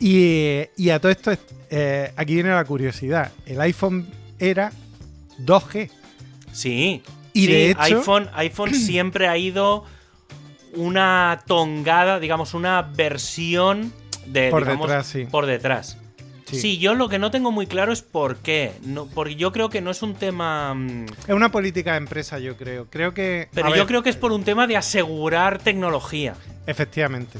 [0.00, 1.32] Y, y a todo esto,
[1.70, 3.30] eh, aquí viene la curiosidad.
[3.46, 4.08] El iPhone
[4.38, 4.72] era
[5.38, 5.90] 2G.
[6.52, 7.02] Sí.
[7.32, 9.84] Y Sí, de hecho- iPhone, iPhone siempre ha ido
[10.74, 13.92] una tongada, digamos, una versión
[14.26, 14.50] de.
[14.50, 15.24] Por digamos, detrás, sí.
[15.30, 15.98] Por detrás.
[16.46, 16.60] Sí.
[16.60, 16.78] Sí.
[16.78, 18.72] yo lo que no tengo muy claro es por qué.
[18.84, 20.74] No, porque yo creo que no es un tema.
[20.74, 22.86] mm, Es una política de empresa, yo creo.
[22.90, 23.48] Creo que...
[23.54, 26.34] Pero yo ver, creo que es por un tema de asegurar tecnología.
[26.66, 27.38] Efectivamente.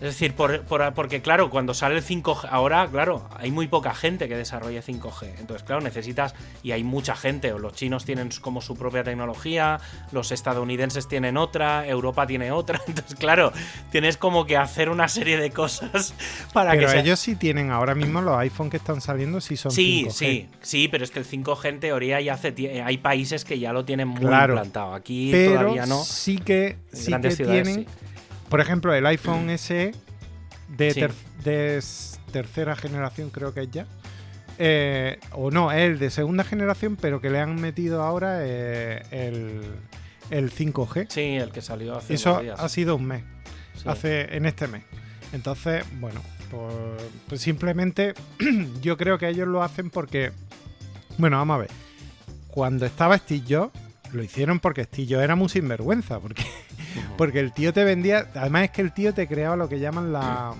[0.00, 3.94] Es decir, por- por- porque claro, cuando sale el 5G, ahora, claro, hay muy poca
[3.94, 5.34] gente que desarrolle 5G.
[5.38, 9.78] Entonces, claro, necesitas, y hay mucha gente, o los chinos tienen como su propia tecnología,
[10.10, 12.80] los estadounidenses tienen otra, Europa tiene otra.
[12.86, 13.52] Entonces, claro,
[13.90, 16.14] tienes como que hacer una serie de cosas
[16.54, 17.00] para Pero que sea...
[17.00, 20.10] ellos sí tienen, ahora mismo los iPhone que están saliendo sí son Sí, 5G.
[20.12, 23.72] sí, sí, pero es que el 5G en teoría ya hace hay países que ya
[23.74, 24.54] lo tienen muy Claro.
[24.54, 24.94] implantado.
[24.94, 26.02] Aquí pero todavía no.
[26.04, 27.36] sí que, sí que ciudades,
[27.66, 27.86] tienen, sí.
[28.50, 29.92] Por ejemplo, el iPhone SE
[30.68, 31.00] de, Sí.
[31.00, 33.86] ter- de s- tercera generación creo que es ya.
[34.58, 39.02] Eh, o no, es el de segunda generación, pero que le han metido ahora eh,
[39.10, 39.62] el,
[40.30, 41.06] el 5G.
[41.08, 42.60] Sí, el que salió hace Eso unos días.
[42.60, 43.22] ha sido un mes,
[43.76, 43.84] Sí.
[43.86, 44.82] hace en este mes.
[45.32, 46.74] Entonces, bueno, pues,
[47.28, 48.12] pues simplemente
[48.82, 50.32] yo creo que ellos lo hacen porque,
[51.16, 51.70] bueno, vamos a ver.
[52.48, 53.72] Cuando estaba Steve Jobs,
[54.12, 56.44] lo hicieron porque Steve Jobs era muy sinvergüenza, porque.
[57.16, 60.12] Porque el tío te vendía, además es que el tío te creaba lo que llaman
[60.12, 60.52] la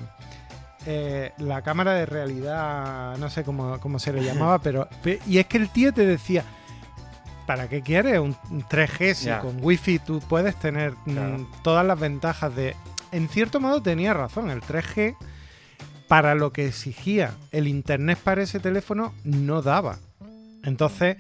[0.87, 5.39] eh, la cámara de realidad, no sé cómo, cómo se le llamaba, pero pe- y
[5.39, 6.45] es que el tío te decía
[7.47, 9.41] ¿Para qué quieres un un 3G si Ya.
[9.41, 11.49] con Wi-Fi tú puedes tener mm, Claro.
[11.65, 12.77] todas las ventajas de...
[13.11, 15.17] En cierto modo tenía razón, el 3G
[16.07, 19.99] para lo que exigía el Internet para ese teléfono no daba.
[20.63, 21.17] Entonces,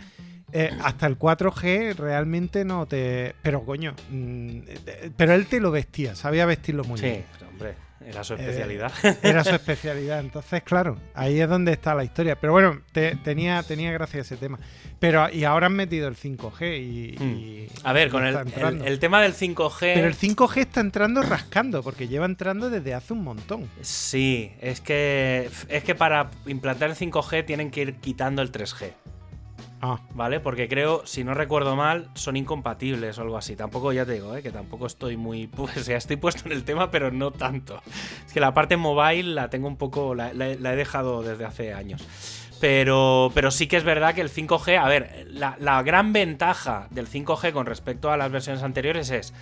[0.53, 3.35] eh, hasta el 4G realmente no te...
[3.43, 7.25] Pero coño, mm, eh, pero él te lo vestía, sabía vestirlo muy Sí, bien.
[7.51, 8.93] hombre, era Eh, su especialidad.
[9.23, 10.21] Era su especialidad.
[10.21, 12.35] Entonces, claro, ahí es donde está la historia.
[12.41, 14.59] Pero bueno, te- tenía, tenía gracia ese tema.
[14.99, 17.15] Pero y ahora han metido el 5G y.
[17.23, 17.87] y- Hmm.
[17.87, 19.93] A ver, y con el, el- el tema del 5G.
[19.95, 23.69] Pero el 5G está entrando rascando, porque lleva entrando desde hace un montón.
[23.83, 28.93] Sí, es que, es que para implantar el 5G tienen que ir quitando el 3G.
[29.83, 30.41] Ah, ¿Vale?
[30.41, 33.57] Porque creo, si no recuerdo mal, son incompatibles o algo así.
[33.57, 34.43] Tampoco, ya te digo, ¿eh?
[34.43, 35.47] que tampoco estoy muy.
[35.57, 37.81] Pues ya estoy puesto en el tema, pero no tanto.
[38.27, 40.15] Es que la parte mobile la tengo un poco.
[40.15, 42.07] La, la- la he dejado desde hace años.
[42.61, 44.77] Pero, pero sí que es verdad que el 5G.
[44.79, 49.33] A ver, la, la gran ventaja del 5G con respecto a las versiones anteriores es.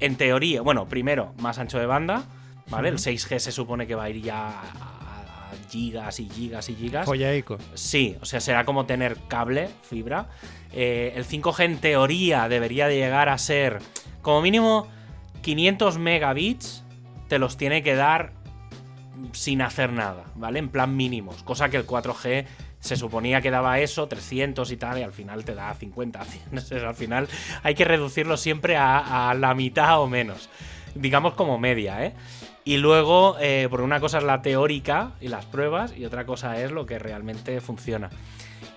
[0.00, 2.24] En teoría, bueno, primero, más ancho de banda.
[2.68, 2.88] ¿Vale?
[2.88, 4.60] El 6G se supone que va a ir ya
[5.70, 7.04] gigas y gigas y gigas.
[7.06, 7.58] follaico.
[7.74, 10.28] Sí, o sea, será como tener cable, fibra.
[10.72, 13.78] Eh, el 5G en teoría debería de llegar a ser
[14.22, 14.88] como mínimo
[15.42, 16.84] 500 megabits,
[17.28, 18.32] te los tiene que dar
[19.32, 20.58] sin hacer nada, ¿vale?
[20.58, 22.46] En plan mínimos, cosa que el 4G
[22.80, 26.20] se suponía que daba eso, 300 y tal, y al final te da 50.
[26.50, 27.28] No sé, al final
[27.62, 30.48] hay que reducirlo siempre a, a la mitad o menos,
[30.94, 32.14] digamos como media, ¿eh?
[32.64, 36.60] Y luego, eh, por una cosa es la teórica y las pruebas, y otra cosa
[36.60, 38.10] es lo que realmente funciona.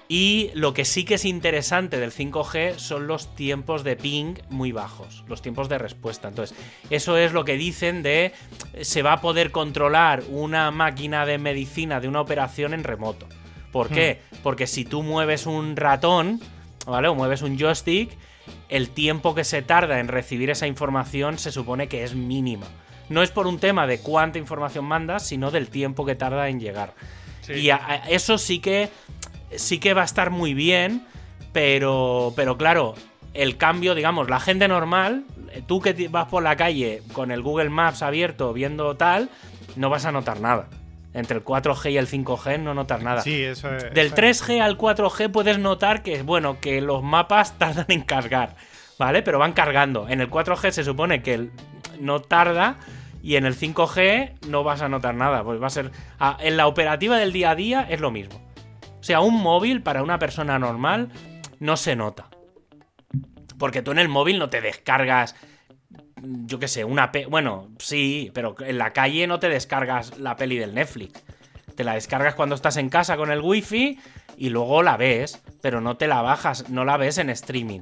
[0.07, 4.71] Y lo que sí que es interesante del 5G son los tiempos de ping muy
[4.71, 6.27] bajos, los tiempos de respuesta.
[6.27, 6.55] Entonces,
[6.91, 8.31] eso es lo que dicen de
[8.81, 13.27] se va a poder controlar una máquina de medicina de una operación en remoto.
[13.71, 14.21] ¿Por qué?
[14.43, 16.39] Porque si tú mueves un ratón,
[16.85, 17.07] ¿vale?
[17.07, 18.11] O mueves un joystick,
[18.69, 22.67] el tiempo que se tarda en recibir esa información se supone que es mínima.
[23.09, 26.59] No es por un tema de cuánta información mandas, sino del tiempo que tarda en
[26.59, 26.93] llegar.
[27.49, 28.89] Y a- a- eso sí que
[29.55, 31.05] sí que va a estar muy bien,
[31.53, 32.95] pero pero claro,
[33.33, 37.41] el cambio, digamos, la gente normal, eh, tú que vas por la calle con el
[37.41, 39.29] Google Maps abierto viendo tal,
[39.75, 40.67] no vas a notar nada.
[41.13, 43.21] Entre el 4G y el 5G no notas nada.
[43.21, 43.93] Sí, eso es.
[43.93, 48.55] Del eso 3G al 4G puedes notar que, bueno, que los mapas tardan en cargar,
[48.99, 49.21] ¿vale?
[49.21, 50.09] Pero van cargando.
[50.09, 51.51] En el 4G se supone que el-
[51.99, 52.77] no tarda
[53.21, 55.43] y en el 5G no vas a notar nada.
[55.43, 55.91] Pues va a ser...
[56.39, 58.41] en la operativa del día a día es lo mismo.
[58.99, 61.10] O sea, un móvil para una persona normal
[61.60, 62.29] no se nota.
[63.58, 65.36] Porque tú en el móvil no te descargas
[66.25, 67.12] yo qué sé, una...
[67.12, 71.23] Pe bueno, sí, pero en la calle no te descargas la peli del Netflix.
[71.75, 73.99] Te la descargas cuando estás en casa con el wifi
[74.38, 77.81] y luego la ves, pero no te la bajas, no la ves en streaming.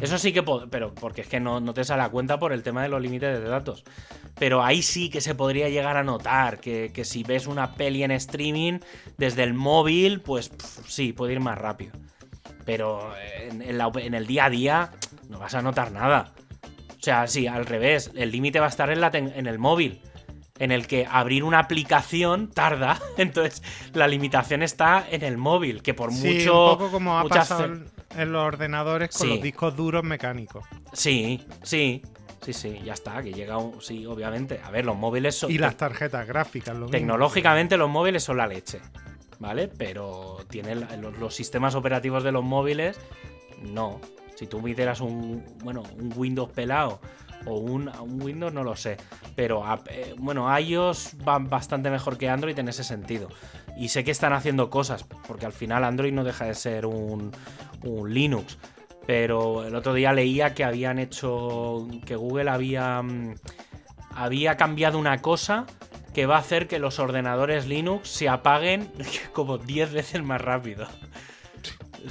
[0.00, 2.62] Eso sí que, pero porque es que no, no, te sale a cuenta por el
[2.62, 3.84] tema de los límites de datos.
[4.38, 8.12] Pero ahí sí que se podría llegar a notar que, si ves una peli en
[8.12, 8.78] streaming
[9.18, 10.52] desde el móvil, pues
[10.86, 11.92] sí, puede ir más rápido.
[12.64, 13.12] Pero
[13.50, 14.90] en, en, el día a día
[15.28, 16.32] no vas a notar nada.
[16.90, 20.00] O sea, sí, al revés, el límite va a estar en, la en el móvil
[20.62, 23.00] en el que abrir una aplicación tarda.
[23.16, 23.62] Entonces,
[23.94, 26.72] la limitación está en el móvil, que por sí, mucho.
[26.72, 27.80] Un poco como ha pasado
[28.16, 30.64] en los ordenadores con los discos duros mecánicos.
[30.92, 32.02] Sí, sí.
[32.42, 33.80] Sí, sí, ya está, que llega un...
[33.80, 34.60] Sí, obviamente.
[34.64, 35.50] A ver, los móviles son...
[35.50, 38.80] Y las tarjetas gráficas, lo Tecnológicamente los móviles son la leche,
[39.38, 39.68] ¿vale?
[39.68, 40.84] Pero tienen
[41.20, 42.98] los, sistemas operativos de los móviles,
[43.62, 44.00] no.
[44.34, 47.00] Si tú metieras un, bueno, un Windows pelado
[47.46, 48.96] o un, Windows, no lo sé.
[49.36, 53.28] Pero eh, bueno, iOS va bastante mejor que Android en ese sentido.
[53.76, 57.32] Y sé que están haciendo cosas, porque al final Android no deja de ser un,
[57.82, 58.58] un Linux.
[59.06, 61.88] Pero el otro día leía que habían hecho.
[62.06, 63.02] que Google había.
[63.02, 63.34] Mm,
[64.14, 65.66] había cambiado una cosa
[66.12, 68.90] que va a hacer que los ordenadores Linux se apaguen
[69.32, 70.86] como 10 veces más rápido.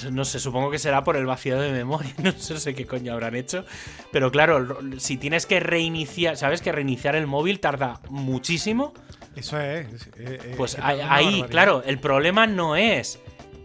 [0.10, 2.14] No sé, supongo que será por el vacío de memoria.
[2.24, 3.66] No sé qué coño habrán hecho.
[4.12, 6.62] Pero claro, si tienes que reiniciar, ¿sabes?
[6.62, 8.94] Que reiniciar el móvil tarda muchísimo.
[9.36, 10.10] Eso es.
[10.58, 13.20] pues ahí, claro, el problema no es.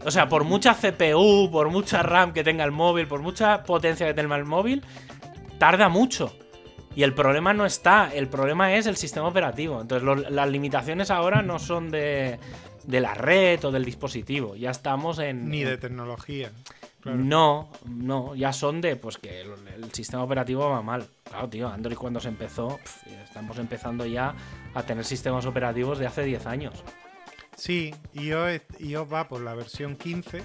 [0.04, 4.06] O sea, por mucha CPU, por mucha RAM que tenga el móvil, por mucha potencia
[4.06, 4.82] que tenga el móvil,
[5.58, 6.32] tarda mucho.
[6.94, 9.80] Y el problema no está, el problema es el sistema operativo.
[9.80, 12.38] Entonces, las limitaciones ahora no son de,
[12.84, 14.56] de la red o del dispositivo.
[14.56, 15.48] Ya estamos en.
[15.50, 16.52] Ni de tecnología.
[17.14, 21.06] No, no, ya son de pues que el, sistema operativo va mal.
[21.22, 22.80] Claro, tío, Android cuando se empezó,
[23.24, 24.34] estamos empezando ya
[24.74, 26.82] a tener sistemas operativos de hace 10 años.
[27.56, 30.42] Sí, iOS, iOS va por la versión 15.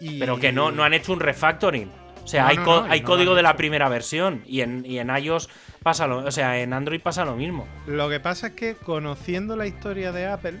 [0.00, 0.18] Y...
[0.18, 1.90] Pero que no, no han hecho un refactoring.
[2.22, 5.48] O sea, hay, hay código de la primera versión y en, y en iOS
[5.82, 7.66] pasa lo, o sea, en Android pasa lo mismo.
[7.86, 10.60] Lo que pasa es que conociendo la historia de Apple,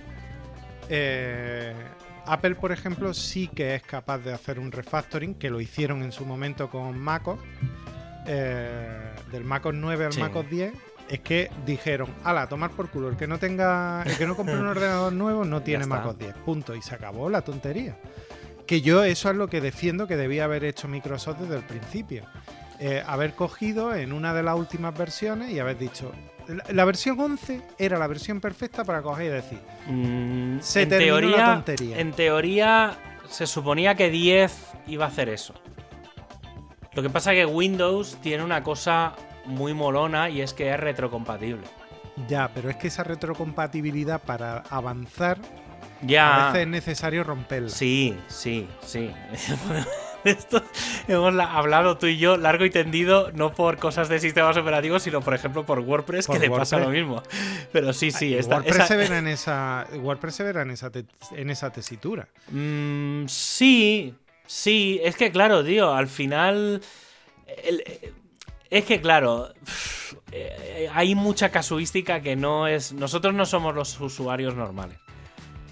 [0.88, 1.74] eh,
[2.26, 6.12] Apple, por ejemplo, sí que es capaz de hacer un refactoring, que lo hicieron en
[6.12, 7.38] su momento con MacOS,
[8.26, 10.72] eh, del MacOS 9 al MacOS 10.
[11.10, 14.56] Es que dijeron, ala, tomar por culo, el que no tenga, el que no compre
[14.56, 16.76] un ordenador nuevo no tiene MacOS 10, punto.
[16.76, 17.96] Y se acabó la tontería.
[18.64, 22.22] Que yo eso es lo que defiendo que debía haber hecho Microsoft desde el principio.
[22.78, 26.12] Eh, haber cogido en una de las últimas versiones y haber dicho,
[26.70, 29.58] la, versión 11 era la versión perfecta para coger y decir.
[29.88, 31.64] Mm, se en teoría,
[31.96, 32.96] En teoría,
[33.28, 34.52] se suponía que 10
[34.86, 35.54] iba a hacer eso.
[36.94, 39.14] Lo que pasa es que Windows tiene una cosa
[39.50, 41.66] muy molona y es que es retrocompatible.
[42.28, 45.38] Ya, pero es que esa retrocompatibilidad para avanzar
[46.02, 46.48] ya.
[46.48, 47.68] a veces es necesario romperla.
[47.68, 49.10] Sí, sí, sí.
[50.24, 50.62] esto
[51.08, 55.20] hemos hablado tú y yo largo y tendido, no por cosas de sistemas operativos, sino
[55.20, 57.22] por ejemplo por WordPress, que le pasa lo mismo.
[57.72, 58.34] Pero sí, sí.
[58.34, 60.90] Esta, WordPress, Se verá en esa, WordPress se verá en esa,
[61.32, 62.28] en esa tesitura.
[62.50, 64.14] Mm, sí,
[64.46, 65.00] sí.
[65.02, 66.82] Es que claro, tío, al final...
[68.70, 69.52] es que claro,
[70.32, 72.92] eh, hay mucha casuística que no es...
[72.92, 74.98] Nosotros no somos los usuarios normales.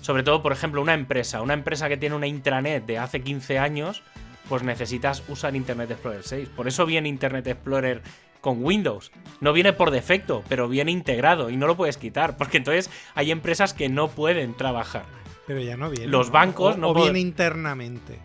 [0.00, 1.42] Sobre todo, por ejemplo, una empresa.
[1.42, 4.02] Una empresa que tiene una intranet de hace 15 años
[4.48, 6.48] pues necesitas usar Internet Explorer 6.
[6.48, 8.02] Por eso viene Internet Explorer
[8.40, 9.12] con Windows.
[9.40, 13.30] No viene por defecto, pero viene integrado y no lo puedes quitar, porque entonces hay
[13.30, 15.04] empresas que no pueden trabajar.
[15.46, 16.08] Pero ya no viene.
[16.08, 18.18] Los bancos no o viene internamente.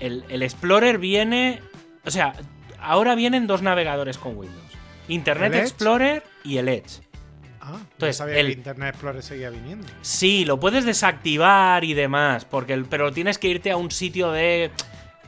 [0.00, 1.60] El, Explorer viene.
[2.04, 2.34] O sea,
[2.86, 4.72] ahora vienen dos navegadores con Windows:
[5.08, 7.00] Internet Explorer y el Edge.
[7.60, 9.86] Ah, entonces el Internet Explorer seguía viniendo.
[10.02, 14.70] Sí, lo puedes desactivar y demás, porque pero tienes que irte a un sitio de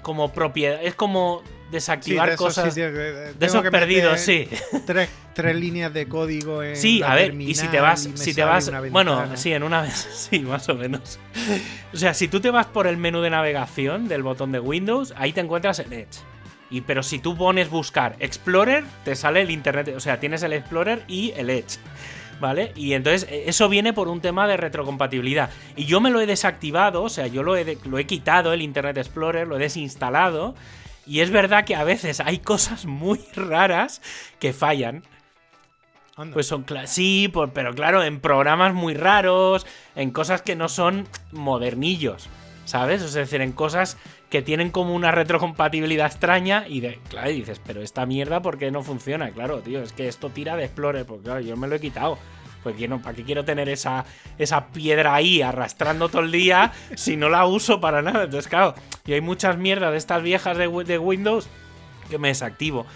[0.03, 4.49] como propiedad, es como desactivar cosas de esos perdidos, sí.
[4.87, 8.45] Tres, tres, líneas de código en Sí, a ver, y si te vas, si te
[8.45, 9.93] vas, bueno, sí, en una vez,
[10.31, 11.19] sí, más o menos.
[11.93, 15.13] O sea, si tú te vas por el menú de navegación del botón de Windows,
[15.17, 16.21] ahí te encuentras el Edge.
[16.71, 20.53] Y pero si tú pones buscar Explorer, te sale el internet, o sea, tienes el
[20.53, 21.79] Explorer y el Edge.
[22.41, 22.73] ¿vale?
[22.77, 25.51] Y entonces e, eso viene por un tema de retrocompatibilidad.
[25.77, 28.63] Y yo me lo he desactivado, o sea, yo lo he, lo he quitado, el
[28.63, 30.55] Internet Explorer, lo he desinstalado.
[31.07, 34.03] Y es verdad que a veces hay cosas muy raras
[34.39, 35.03] que fallan.
[36.33, 42.29] Pues son sí, pero claro, en programas muy raros, en cosas que no son modernillos,
[42.65, 43.03] ¿sabes?
[43.03, 43.97] Es decir, en cosas
[44.31, 48.71] que tienen como una retrocompatibilidad extraña y de, claro, dices, pero esta mierda, ¿por qué
[48.71, 49.31] no funciona?
[49.31, 52.19] Claro, tío, es que esto tira de Explorer, porque claro, yo me lo he quitado.
[52.63, 54.05] Pues ¿para qué quiero tener esa,
[54.37, 58.25] esa piedra ahí arrastrando todo el día si no la uso para nada?
[58.25, 58.75] Entonces, claro,
[59.07, 61.49] y hay muchas mierdas de estas viejas de, Windows
[62.11, 62.87] que me desactivo.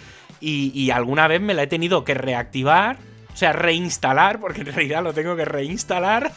[0.40, 2.99] Y, alguna vez me la he tenido que reactivar,
[3.33, 6.33] o sea, reinstalar, porque en realidad lo tengo que reinstalar.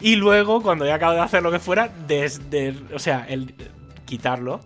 [0.00, 3.54] Y luego, cuando ya acabo de hacer lo que fuera, desde, o sea, el,
[4.12, 4.60] quitarlo.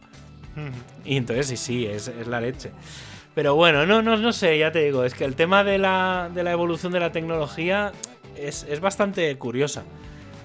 [1.05, 2.73] Y entonces sí, sí, es, la leche.
[3.33, 6.31] Pero bueno, no, no, no sé, ya te digo, es que el tema de la,
[6.35, 7.93] de la evolución de la tecnología
[8.37, 9.85] es, es, bastante curiosa.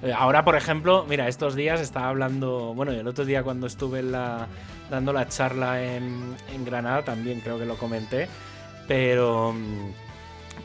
[0.03, 4.03] Eh, ahora, por ejemplo, mira, estos días estaba hablando, bueno, el otro día cuando estuve
[4.03, 4.47] la,
[4.91, 8.27] dando la charla en, en, Granada también creo que lo comenté,
[8.87, 9.55] pero,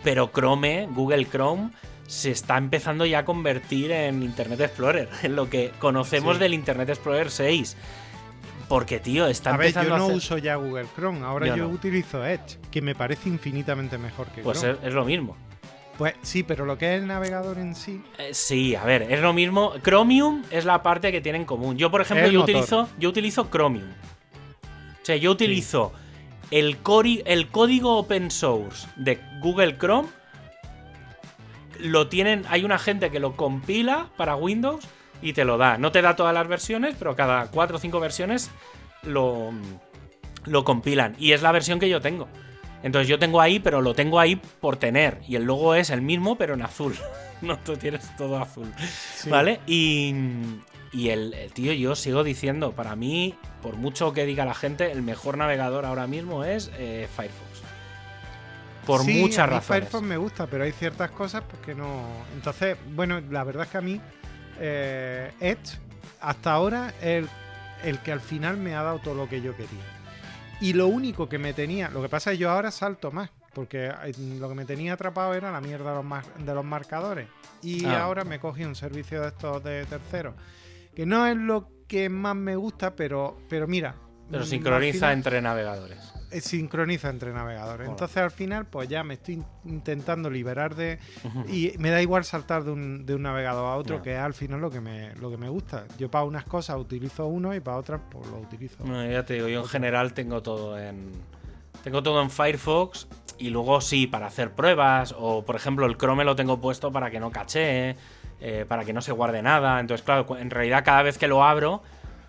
[0.04, 1.70] pero Chrome, Google Chrome,
[2.06, 6.90] se está empezando ya a convertir en Internet Explorer, en lo que conocemos del Internet
[6.90, 7.76] Explorer 6.
[8.68, 12.24] Porque, tío, está a ver, empezando yo no uso ya Google Chrome, ahora yo, utilizo
[12.24, 14.74] Edge, que me parece infinitamente mejor que pues Chrome.
[14.74, 15.36] Pues es, lo mismo.
[15.96, 18.02] Pues sí, pero lo que es el navegador en sí.
[18.18, 19.74] Eh, sí, a ver, es lo mismo.
[19.82, 21.76] Chromium es la parte que tiene en común.
[21.76, 23.88] Yo, por ejemplo, yo utilizo, yo utilizo Chromium.
[23.88, 25.92] O sea, yo utilizo
[26.50, 26.76] el,
[27.24, 30.08] el código open source de Google Chrome.
[31.78, 32.44] Lo tienen.
[32.48, 34.86] Hay una gente que lo compila para Windows
[35.22, 35.78] y te lo da.
[35.78, 38.50] No te da todas las versiones, pero cada cuatro o cinco versiones
[39.02, 39.52] lo,
[40.44, 41.16] lo compilan.
[41.18, 42.28] Y es la versión que yo tengo.
[42.82, 45.20] Entonces yo tengo ahí, pero lo tengo ahí por tener.
[45.26, 46.94] Y el logo es el mismo, pero en azul.
[47.42, 48.72] no, tú tienes todo azul.
[49.28, 49.60] ¿Vale?
[49.66, 50.14] Y,
[50.92, 55.02] y el, tío, yo sigo diciendo, para mí, por mucho que diga la gente, el
[55.02, 57.46] mejor navegador ahora mismo es eh, Firefox.
[58.86, 59.66] Por muchas razones.
[59.66, 62.04] Firefox me gusta, pero hay ciertas cosas pues, que no.
[62.36, 64.00] Entonces, bueno, la verdad es que a mí
[64.60, 65.78] eh, Edge
[66.20, 67.28] hasta ahora el,
[67.84, 69.84] el que al final me ha dado todo lo que yo quería.
[70.60, 73.30] Y lo único que me tenía, lo que pasa es que yo ahora salto más,
[73.52, 73.92] porque
[74.38, 77.28] lo que me tenía atrapado era la mierda de los, de los marcadores.
[77.62, 78.04] Y ah.
[78.04, 80.34] ahora me cogí un servicio de estos de terceros,
[80.94, 83.96] que no es lo que más me gusta, pero, pero mira.
[84.30, 86.15] Pero sincroniza entre navegadores.
[86.36, 87.88] Eh, sincroniza entre navegadores.
[87.88, 90.98] Entonces al final, pues ya me estoy intentando liberar de.
[91.48, 94.34] Y me da igual saltar de un, de un navegador a otro, que es al
[94.34, 95.86] final lo que me, lo que me gusta.
[95.98, 98.84] Yo para unas cosas utilizo uno y para otras, pues lo utilizo.
[99.10, 101.12] ya te digo, yo en general tengo todo en.
[101.82, 103.06] Tengo todo en Firefox
[103.38, 107.10] y luego sí, para hacer pruebas, o por ejemplo el Chrome lo tengo puesto para
[107.10, 107.96] que no caché,
[108.40, 109.78] eh, para que no se guarde nada.
[109.78, 111.82] Entonces, claro, en realidad cada vez que lo abro,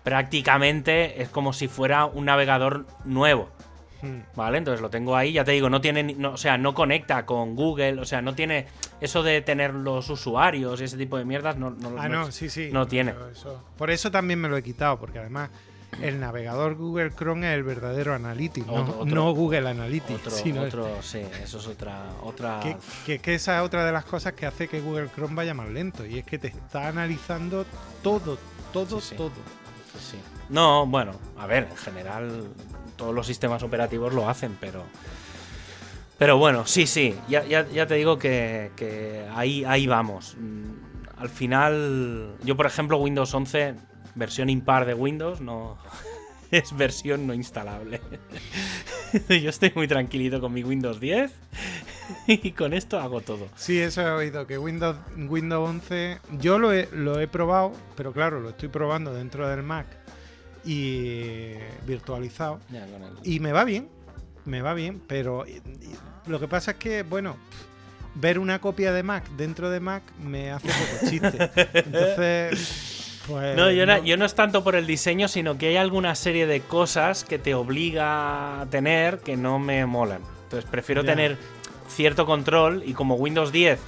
[0.04, 3.50] prácticamente es como si fuera un navegador nuevo.
[4.36, 4.58] ¿Vale?
[4.58, 8.00] Entonces lo tengo ahí, ya te digo, no tiene, o sea, no conecta con Google,
[8.00, 8.66] o sea, no tiene
[9.00, 12.48] eso de tener los usuarios y ese tipo de mierdas, no, no, ah, no, sí,
[12.48, 13.14] sí, no tiene.
[13.76, 15.50] por eso también me lo he quitado, porque además
[16.02, 20.20] el navegador Google Chrome es el verdadero Analytics, no, Google Analytics.
[20.20, 22.04] Otro, sino otro sí, eso es otra...
[22.22, 22.60] otra...
[23.04, 25.68] Que, que, esa es otra de las cosas que hace que Google Chrome vaya más
[25.68, 27.64] lento, y es que te está analizando
[28.02, 28.38] todo,
[28.72, 29.32] todo, todo.
[30.48, 32.44] No, bueno, a ver, en general
[32.98, 34.84] todos los sistemas operativos lo hacen, pero.
[36.18, 40.36] Pero bueno, sí, sí, ya, ya, te digo que, ahí, ahí vamos.
[40.36, 40.72] Mm,
[41.16, 43.76] al final, yo por ejemplo, Windows 11,
[44.16, 45.78] versión impar de Windows, no
[46.50, 48.00] es versión no instalable.
[49.28, 51.32] yo estoy muy tranquilito con mi Windows 10
[52.26, 53.46] y con esto hago todo.
[53.54, 58.12] Sí, eso he oído, que Windows, Windows 11, yo lo he, lo he probado, pero
[58.12, 59.97] claro, lo estoy probando dentro del Mac
[60.64, 61.54] y
[61.86, 62.60] virtualizado.
[63.24, 63.88] Y me va bien,
[64.44, 65.44] me va bien, pero
[66.26, 67.36] lo que pasa es que, bueno,
[68.14, 71.50] ver una copia de Mac dentro de Mac me hace poco chiste.
[71.74, 74.02] Entonces, pues, no, yo no.
[74.04, 77.38] yo no es tanto por el diseño, sino que hay alguna serie de cosas que
[77.38, 80.22] te obliga a tener que no me molan.
[80.44, 81.36] Entonces prefiero tener
[81.88, 83.78] cierto control y como Windows 10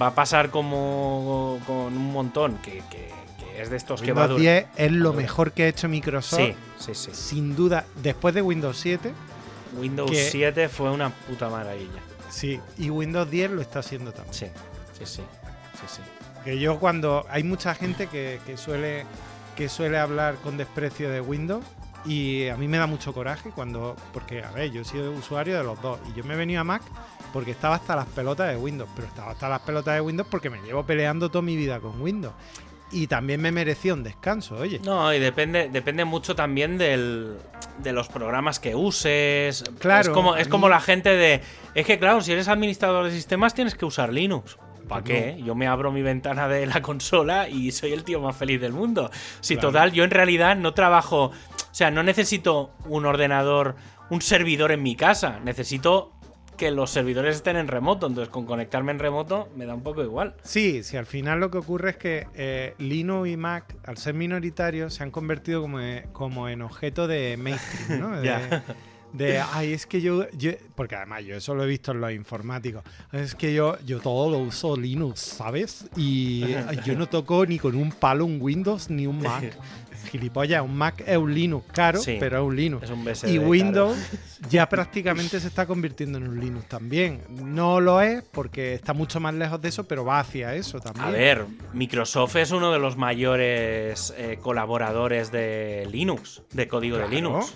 [0.00, 2.82] va a pasar como con un montón que
[3.58, 6.40] es de estos Windows que va 10 es lo mejor que ha hecho Microsoft.
[6.40, 7.10] Sí, sí, sí.
[7.12, 9.12] Sin duda, después de Windows 7.
[9.78, 12.00] Windows 7 fue una puta maravilla.
[12.30, 14.34] Sí, y Windows 10 lo está haciendo también.
[14.34, 14.46] Sí,
[14.98, 15.22] sí, sí.
[15.80, 16.02] sí, sí.
[16.44, 17.26] Que yo cuando.
[17.30, 19.04] Hay mucha gente que, suele,
[19.56, 21.64] que suele hablar con desprecio de Windows.
[22.04, 23.96] Y a mí me da mucho coraje cuando.
[24.12, 25.98] Porque, a ver, yo he sido usuario de los dos.
[26.08, 26.82] Y yo me he venido a Mac
[27.32, 28.88] porque estaba hasta las pelotas de Windows.
[28.94, 32.00] Pero estaba hasta las pelotas de Windows porque me llevo peleando toda mi vida con
[32.00, 32.34] Windows
[32.92, 34.80] y también me mereció un descanso, oye.
[34.84, 37.36] No, y depende, depende mucho también del,
[37.78, 39.64] de los programas que uses.
[39.78, 40.02] Claro.
[40.02, 41.40] Es como, es como la gente de.
[41.74, 44.58] Es que, claro, si eres administrador de sistemas tienes que usar Linux.
[44.88, 45.42] ¿Para qué?
[45.44, 48.72] Yo me abro mi ventana de la consola y soy el tío más feliz del
[48.72, 49.10] mundo.
[49.40, 51.24] Si total, yo en realidad no trabajo.
[51.24, 53.74] O sea, no necesito un ordenador,
[54.10, 55.40] un servidor en mi casa.
[55.42, 56.12] Necesito
[56.56, 58.06] que los servidores estén en remoto.
[58.06, 60.34] Entonces, con conectarme en remoto me da un poco igual.
[60.42, 64.14] Sí, sí, al final lo que ocurre es que eh, Linux y Mac, al ser
[64.14, 68.20] minoritarios, se han convertido como, eh, como en objeto de mainstream, ¿no?
[69.12, 72.12] De, ay, es que yo, yo- Porque además yo eso lo he visto en los
[72.12, 72.82] informáticos.
[73.12, 75.86] Es que yo, yo todo lo uso Linux, ¿sabes?
[75.96, 76.44] Y
[76.84, 79.56] yo no toco ni con un palo un Windows ni un Mac.
[80.06, 82.16] Gilipollas, un Mac es un Linux caro, Sí.
[82.18, 82.84] pero es un Linux.
[82.84, 83.00] Es un.
[83.30, 83.48] Y claro.
[83.48, 83.98] Windows
[84.50, 87.22] ya prácticamente se está convirtiendo en un Linux también.
[87.28, 91.06] No lo es porque está mucho más lejos de eso, pero va hacia eso también.
[91.06, 97.10] A ver, Microsoft es uno de los mayores eh, colaboradores de Linux, de código Claro.
[97.10, 97.54] de Linux.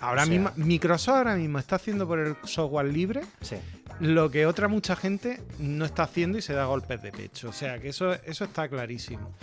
[0.00, 3.56] Ahora o sea- mismo, Microsoft ahora mismo está haciendo por el software libre Sí.
[4.00, 7.50] lo que otra mucha gente no está haciendo y se da golpes de pecho.
[7.50, 9.34] O sea, que eso, eso está clarísimo.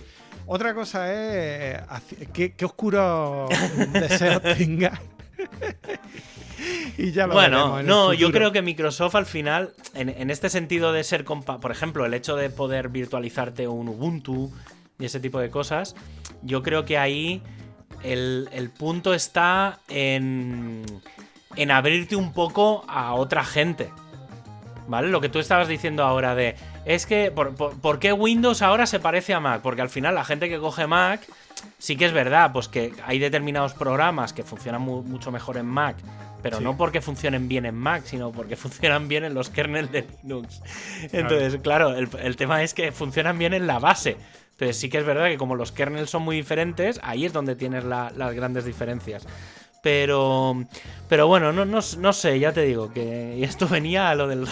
[0.47, 1.81] Otra cosa es
[2.19, 3.49] eh, qué, qué oscuros
[3.93, 4.99] deseos tenga.
[6.97, 10.93] y ya lo Bueno, no, yo creo que Microsoft al final, en, en este sentido
[10.93, 14.51] de ser, compa por ejemplo, el hecho de poder virtualizarte un Ubuntu
[14.97, 15.95] y ese tipo de cosas,
[16.41, 17.43] yo creo que ahí
[18.03, 20.83] el, el punto está en,
[21.55, 23.89] en abrirte un poco a otra gente.
[24.87, 25.09] ¿Vale?
[25.09, 26.55] Lo que tú estabas diciendo ahora de.
[26.85, 27.29] Es que.
[27.31, 29.61] Por, por- por qué Windows ahora se parece a Mac?
[29.61, 31.21] Porque al final la gente que coge Mac.
[31.79, 35.65] Sí que es verdad, pues que hay determinados programas que funcionan mu- mucho mejor en
[35.65, 35.97] Mac.
[36.43, 36.63] Pero Sí.
[36.63, 40.61] no porque funcionen bien en Mac, sino porque funcionan bien en los kernels de Linux.
[41.11, 44.17] Entonces, claro, el, el tema es que funcionan bien en la base.
[44.51, 47.55] Entonces, sí que es verdad que como los kernels son muy diferentes, ahí es donde
[47.55, 49.25] tienes la- las grandes diferencias.
[49.83, 50.65] Pero,
[51.07, 54.35] pero bueno, no, no, no sé, ya te digo que esto venía a lo de
[54.37, 54.47] la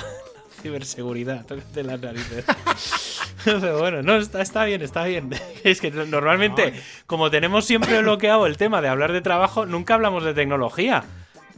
[0.70, 2.45] ciberseguridad, tócate las narices.
[3.45, 5.30] Pero bueno, no, está, está bien, está bien.
[5.63, 6.74] Es que normalmente,
[7.05, 11.03] como tenemos siempre bloqueado el tema de hablar de trabajo, nunca hablamos de tecnología.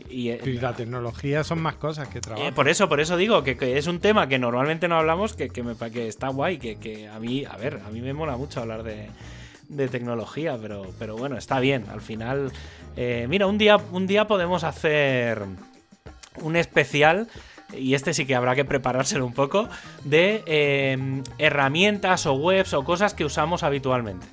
[0.09, 2.45] Y, eh, Y la tecnología son más cosas que trabajo.
[2.47, 5.33] eh, por eso, por eso digo que, que es un tema que normalmente no hablamos,
[5.33, 8.13] que, que me que está guay, que, que a mí, a ver, a mí me
[8.13, 9.09] mola mucho hablar de,
[9.69, 11.85] de tecnología, pero, pero bueno, está bien.
[11.91, 12.51] Al final,
[12.95, 15.41] eh, mira, un día, un día podemos hacer
[16.41, 17.27] un especial.
[17.73, 19.67] Y este sí que habrá que preparárselo un poco.
[20.03, 24.25] De eh, herramientas o webs o cosas que usamos habitualmente.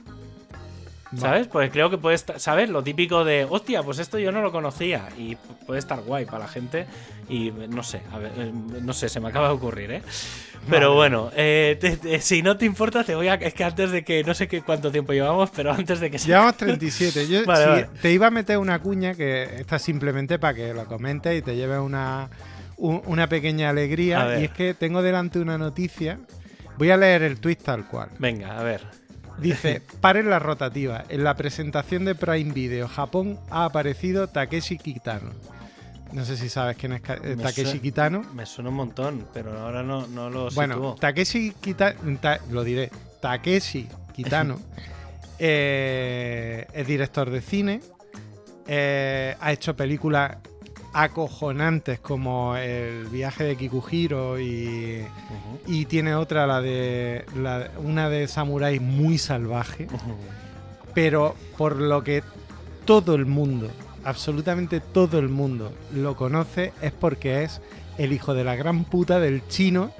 [1.16, 1.46] ¿Sabes?
[1.46, 2.68] Pues creo que puede estar, ¿sabes?
[2.68, 6.40] Lo típico de, hostia, pues esto yo no lo conocía y puede estar guay para
[6.40, 6.86] la gente
[7.28, 8.50] y no sé, a ver, eh,
[8.82, 10.02] no sé, se me acaba de ocurrir, ¿eh?
[10.68, 10.96] Pero Vale.
[10.96, 13.34] bueno, eh, te- te- si no te importa, te voy a...
[13.34, 16.18] Es que antes de que, no sé qué cuánto tiempo llevamos, pero antes de que
[16.18, 16.26] se...
[16.26, 17.28] Llevamos 37.
[17.28, 17.88] Yo Vale, sí, vale.
[18.02, 21.54] te iba a meter una cuña que está simplemente para que lo comentes y te
[21.54, 22.28] lleves una,
[22.76, 24.38] un- una pequeña alegría.
[24.40, 26.18] Y es que tengo delante una noticia.
[26.78, 28.08] Voy a leer el tweet tal cual.
[28.18, 28.82] Venga, a ver.
[29.38, 31.04] Dice, paren la rotativa.
[31.08, 35.30] En la presentación de Prime Video Japón ha aparecido Takeshi Kitano.
[36.12, 38.22] No sé si sabes quién es eh, Me Takeshi suena- Kitano.
[38.34, 40.94] Me suena un montón, pero ahora no, no lo Bueno, sitúo.
[40.94, 41.98] Takeshi Kitano,
[42.50, 44.60] lo diré, Takeshi Kitano
[45.40, 47.80] eh, es director de cine,
[48.66, 50.36] eh, ha hecho películas
[50.94, 55.04] acojonantes como El viaje de Kikuhiro y,
[55.66, 59.88] y tiene otra, la de la- una de Samurai muy salvaje,
[60.94, 62.22] pero por lo que
[62.84, 63.70] todo el mundo,
[64.04, 67.60] absolutamente todo el mundo lo conoce es porque es
[67.98, 69.90] el hijo de la gran puta del chino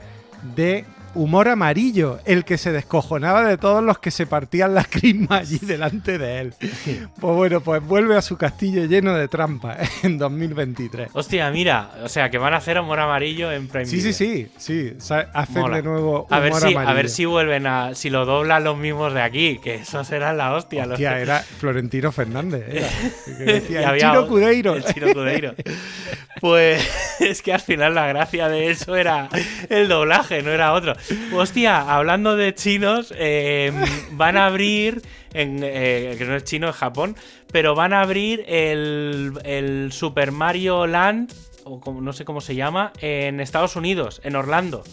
[0.55, 0.85] de
[1.15, 5.59] humor amarillo, el que se descojonaba de todos los que se partían las crismas allí
[5.59, 6.55] delante de él.
[6.61, 11.09] Pues bueno, pues vuelve a su castillo lleno de trampas en 2023.
[11.13, 14.49] Hostia, mira, o sea, que van a hacer amor amarillo en Prime Sí, sí, Video.
[14.59, 15.77] sí, sí, hacen Mola.
[15.77, 16.95] de nuevo A ver, humor si, a amarillo.
[16.97, 17.95] ver si vuelven a.
[17.95, 20.85] Si lo doblan los mismos de aquí, que eso será la hostia.
[20.85, 22.65] Hostia, era Florentino Fernández.
[22.69, 22.89] Era,
[23.39, 24.75] que decía, Y el chino Cudeiro.
[24.75, 25.55] El chino Cudeiro.
[26.45, 26.87] Pues
[27.21, 29.31] es que al final la gracia de eso era
[29.71, 30.93] el doblaje, no era otro.
[31.33, 33.73] Hostia, hablando de chinos, eh,
[34.11, 35.01] van a abrir,
[35.33, 37.17] en, eh, que no es chino, es Japón,
[37.51, 41.33] pero van a abrir el, el Super Mario Land,
[41.65, 44.85] o como, no sé cómo se llama, en Estados Unidos, en Orlando.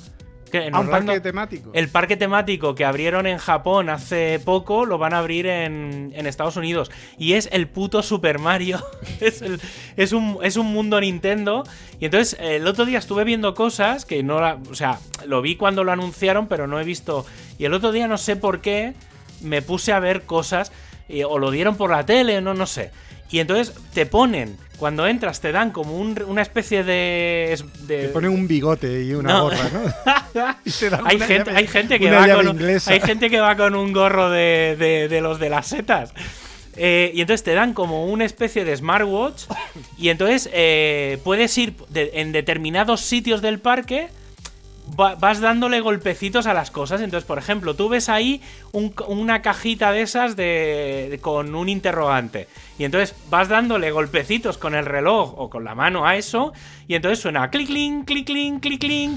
[0.52, 1.72] Que en A un Orlando- parque temático.
[1.74, 6.28] el parque temático que abrieron en Japón hace poco lo van a abrir en, en
[6.28, 6.92] Estados Unidos.
[7.18, 8.84] Y es el puto Super Mario.
[9.22, 9.62] es, el-
[9.96, 11.64] es un, es un mundo Nintendo.
[12.00, 14.58] Y entonces el otro día estuve viendo cosas que no la.
[14.70, 17.26] O sea, lo vi cuando lo anunciaron, pero no he visto.
[17.58, 18.94] Y el otro día no sé por qué
[19.42, 20.72] me puse a ver cosas.
[21.08, 22.92] y- o lo dieron por la tele, no, no sé.
[23.32, 24.58] Y entonces te ponen.
[24.78, 27.56] Cuando entras, te dan como un- una especie de.
[27.84, 29.44] de Te ponen un bigote y una No.
[29.44, 30.56] gorra, ¿no?
[30.66, 32.92] Y te dan hay, una gente, llave- hay gente que una va con inglesa.
[32.92, 36.14] hay gente que va con un gorro de, de- de los de las setas.
[36.78, 39.44] Eh, y entonces te dan como una especie de smartwatch.
[39.98, 44.08] Y entonces eh, puedes ir en determinados sitios del parque.
[45.00, 47.02] Va- vas dándole golpecitos a las cosas.
[47.02, 51.70] Entonces, por ejemplo, tú ves ahí un- una cajita de esas de, de- con un
[51.70, 52.48] interrogante.
[52.78, 56.54] Y entonces vas dándole golpecitos con el reloj o con la mano a eso.
[56.88, 59.12] Y entonces suena clic, clic, clic, clic, clic, clic.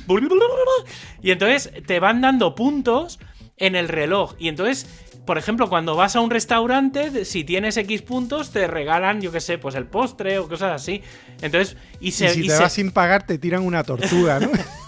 [1.22, 3.18] Y entonces te van dando puntos
[3.56, 4.34] en el reloj.
[4.38, 4.86] Y entonces,
[5.26, 9.40] por ejemplo, cuando vas a un restaurante, si tienes X puntos, te regalan, yo qué
[9.40, 11.02] sé, pues el postre o cosas así.
[11.40, 12.26] Entonces, y se.
[12.26, 14.50] y si y te se- vas sin pagar, te tiran una tortuga, ¿no?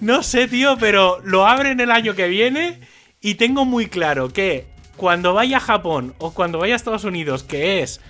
[0.00, 2.80] No sé, tío, pero lo abren el año que viene
[3.20, 4.66] y tengo muy claro que
[4.96, 8.00] cuando vaya a Japón o cuando vaya a Estados Unidos, que es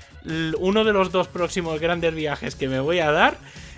[0.59, 3.37] uno de los dos próximos grandes viajes que me voy a dar,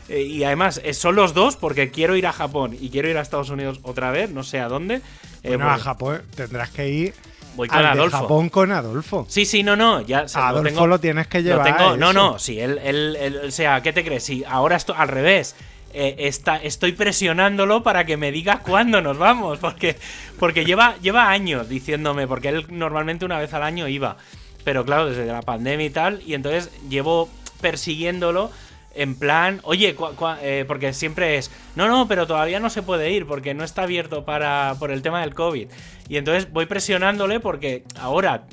[0.09, 3.17] eh, y además eh, son los dos porque quiero ir a Japón y quiero ir
[3.19, 4.97] a Estados Unidos otra vez, no sé a dónde.
[5.43, 7.15] eh, Bueno, a Japón tendrás que ir
[7.57, 8.17] voy con al de Adolfo.
[8.19, 9.27] Japón con Adolfo.
[9.29, 11.77] Sí, sí, no, no, ya lo Adolfo tengo- lo tienes que Lo llevar.
[11.77, 14.25] tengo- no, no, sí, él, él- él- o sea, ¿qué te crees?
[14.25, 15.57] Si ahora estoy al revés.
[15.97, 19.97] eh, está, estoy presionándolo para que me diga cuándo nos vamos, porque,
[20.41, 24.17] porque lleva, lleva años diciéndome, porque él normalmente una vez al año iba,
[24.65, 27.29] pero claro, desde la pandemia y tal, y entonces llevo
[27.61, 28.51] persiguiéndolo
[28.97, 29.97] en plan, oye,
[30.43, 33.83] eh, porque siempre es, no, no, pero todavía no se puede ir porque no está
[33.83, 35.69] abierto para, por el tema del COVID.
[36.09, 38.47] Y entonces voy presionándole porque ahora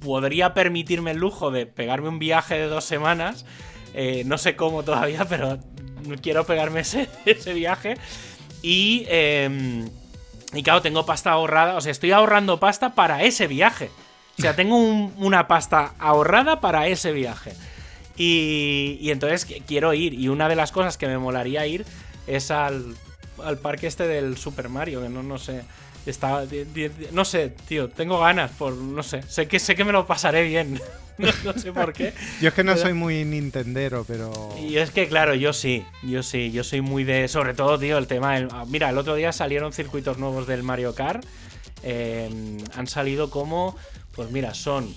[0.00, 3.44] podría permitirme el lujo de pegarme un viaje de dos semanas.
[3.94, 5.58] eh, no sé cómo todavía, pero
[6.22, 7.08] quiero pegarme ese,
[7.54, 7.94] viaje.
[8.62, 9.84] Y, eh,
[10.52, 11.76] y claro, tengo pasta ahorrada.
[11.76, 13.90] O sea, estoy ahorrando pasta para ese viaje.
[14.38, 17.54] O sea, tengo un- una pasta ahorrada para ese viaje.
[18.16, 20.14] Y, y entonces qu- quiero ir.
[20.14, 21.84] Y una de las cosas que me molaría ir
[22.26, 22.94] es al,
[23.42, 25.62] al parque este del Super Mario, que no, no sé.
[26.06, 26.44] Está,
[27.12, 30.44] no sé, tío, tengo ganas por, no sé, sé que sé que me lo pasaré
[30.44, 30.80] bien.
[31.18, 32.12] no, no sé por qué.
[32.40, 34.54] Yo es que no Pero- soy muy nintendero, pero.
[34.56, 37.26] Y es que, claro, yo sí, yo sí, yo soy muy de.
[37.26, 38.34] Sobre todo, tío, el tema.
[38.36, 41.24] del- ah, mira, el otro día salieron circuitos nuevos del Mario Kart.
[41.82, 42.30] eh,
[42.74, 43.76] han salido como.
[44.14, 44.94] Pues mira, son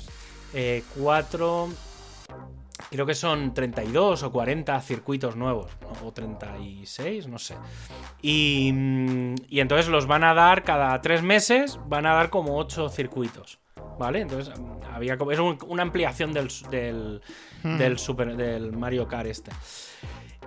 [0.54, 1.70] eh, cuatro.
[2.90, 5.72] Creo que son 32 o 40 circuitos nuevos.
[5.82, 6.08] ¿no?
[6.08, 7.56] O 36, no sé.
[8.22, 12.58] Y, mm, y entonces los van a dar cada tres meses, van a dar como
[12.58, 13.60] 8 circuitos.
[13.98, 14.22] ¿Vale?
[14.22, 15.32] Entonces mm, había como.
[15.32, 17.22] Es un- una ampliación del, del,
[17.64, 19.52] del, super, del Mario Kart este.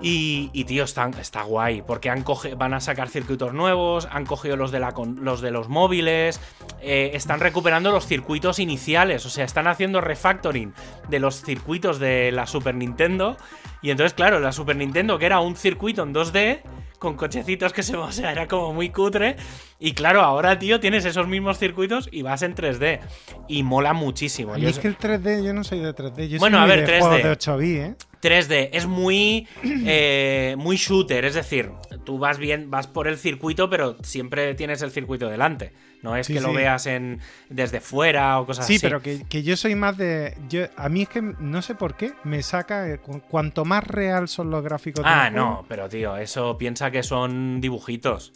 [0.01, 4.27] Y, y, tío, está, está guay, porque han coge- van a sacar circuitos nuevos, han
[4.27, 6.41] cogido los de, la los, de los móviles,
[6.81, 10.73] eh, están recuperando los circuitos iniciales, o sea, están haciendo refactoring
[11.09, 13.37] de los circuitos de la Super Nintendo.
[13.81, 16.63] Y entonces, claro, la Super Nintendo, que era un circuito en 2D,
[16.99, 17.97] con cochecitos que se...
[18.03, 19.37] O sea, era como muy cutre.
[19.79, 23.01] Y claro, ahora, tío, tienes esos mismos circuitos y vas en 3D.
[23.49, 24.57] Y mola muchísimo.
[24.57, 26.27] Yo es que el 3D, yo no soy de 3D.
[26.29, 27.01] Yo Bueno, soy a ver, de 3D.
[27.01, 27.95] juegos de 8 bits, ¿eh?
[28.23, 29.47] 3D es muy
[29.85, 31.71] eh, muy shooter, es decir,
[32.05, 35.73] tú vas bien, vas por el circuito, pero siempre tienes el circuito delante.
[36.03, 36.57] No es Sí, que lo sí.
[36.57, 38.87] veas en desde fuera o cosas Sí, así.
[38.87, 40.37] pero que, que yo soy más de.
[40.49, 42.89] Yo, a mí es que no sé por qué me saca.
[42.91, 45.05] eh, cu- Cuanto más real son los gráficos.
[45.05, 48.33] de Ah, juego, no, pero tío, eso piensa que son dibujitos.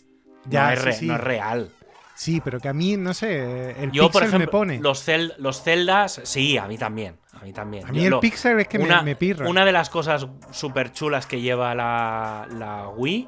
[0.49, 1.07] Ya, no, es sí, re- sí.
[1.07, 1.71] no es real.
[2.17, 4.79] Sí, pero que a mí, no sé, el Yo, por pixel ejemplo, me pone.
[4.81, 7.19] los, cel- los celdas, sí, a mí también.
[7.35, 7.87] A mí también.
[7.87, 9.47] a mí Yo el lo- pixel es que me- pirra.
[9.49, 13.27] Una de las cosas súper chulas que lleva la, la Wii,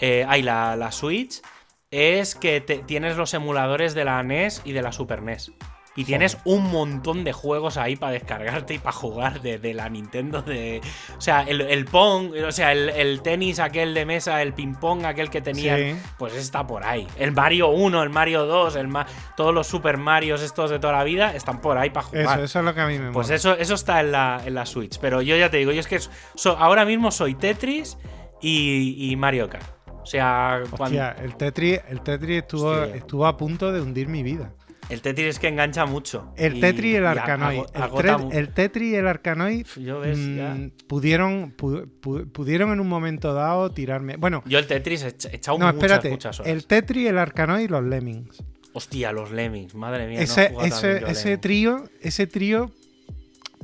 [0.00, 1.42] eh, ay, la, la Switch,
[1.90, 5.50] es que te- tienes los emuladores de la NES y de la Super NES.
[5.94, 9.90] Y tienes un montón de juegos ahí para descargarte y para jugar de, de la
[9.90, 10.40] Nintendo.
[10.40, 10.80] De,
[11.18, 15.04] o sea, el, el Pong, o sea, el, el tenis aquel de mesa, el ping-pong
[15.04, 15.96] aquel que tenían, Sí.
[16.18, 17.06] pues está por ahí.
[17.18, 19.04] El Mario 1, el Mario 2, el Ma-
[19.36, 22.22] todos los Super Marios estos de toda la vida están por ahí para jugar.
[22.36, 23.36] Eso, eso es lo que a mí me Pues mola.
[23.36, 24.98] eso, eso está en la, en la Switch.
[24.98, 25.98] Pero yo ya te digo, yo es que
[26.34, 27.98] so- ahora mismo soy Tetris
[28.40, 29.66] y, y Mario Kart.
[30.02, 32.96] O sea, cuando, el Tetris, el Tetris estuvo, Hostia.
[32.96, 34.52] estuvo a punto de hundir mi vida.
[34.92, 36.32] El Tetris es que engancha mucho.
[36.36, 37.62] El Tetris y el Arcanoid.
[37.74, 43.70] El, el Tetris y el Arcanoid mm, pudieron, pu- pu- pudieron en un momento dado
[43.70, 44.16] tirarme.
[44.16, 46.10] Bueno, Yo el Tetris he echa- he echado no, muchas, espérate.
[46.10, 46.52] muchas horas.
[46.52, 48.42] El Tetris, el Arcanoid y los Lemmings.
[48.74, 50.18] Hostia, los Lemmings, madre mía.
[50.18, 52.70] no ese jugado ese, ese trío, ese trío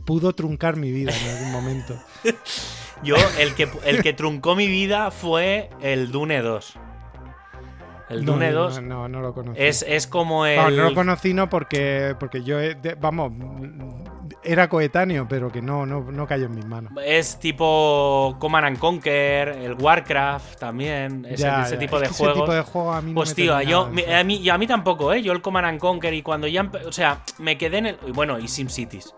[0.05, 2.03] pudo truncar mi vida en algún momento.
[3.03, 6.74] Yo, el que, el que truncó mi vida fue el Dune 2.
[8.09, 9.61] El No, Dune no, 2 No, no, lo conocí.
[9.63, 10.57] es, es como el.
[10.57, 13.33] No, no lo conocí no porque, porque yo, de- vamos,
[14.43, 16.93] era coetáneo, pero que no, no, no cayó en mis manos.
[17.05, 21.79] Es tipo Command and Conquer, el Warcraft también, ese, Ya, ese ya.
[21.79, 22.37] tipo Es de juegos.
[22.37, 24.49] Ese tipo de juego a mí no Pues me tío, terminaba yo, a mí, y
[24.49, 25.23] a mí tampoco, ¿eh?
[25.23, 26.71] Yo el Command and Conquer y cuando ya...
[26.87, 27.97] O sea, me quedé en el...
[28.15, 29.09] Bueno, y SimCities.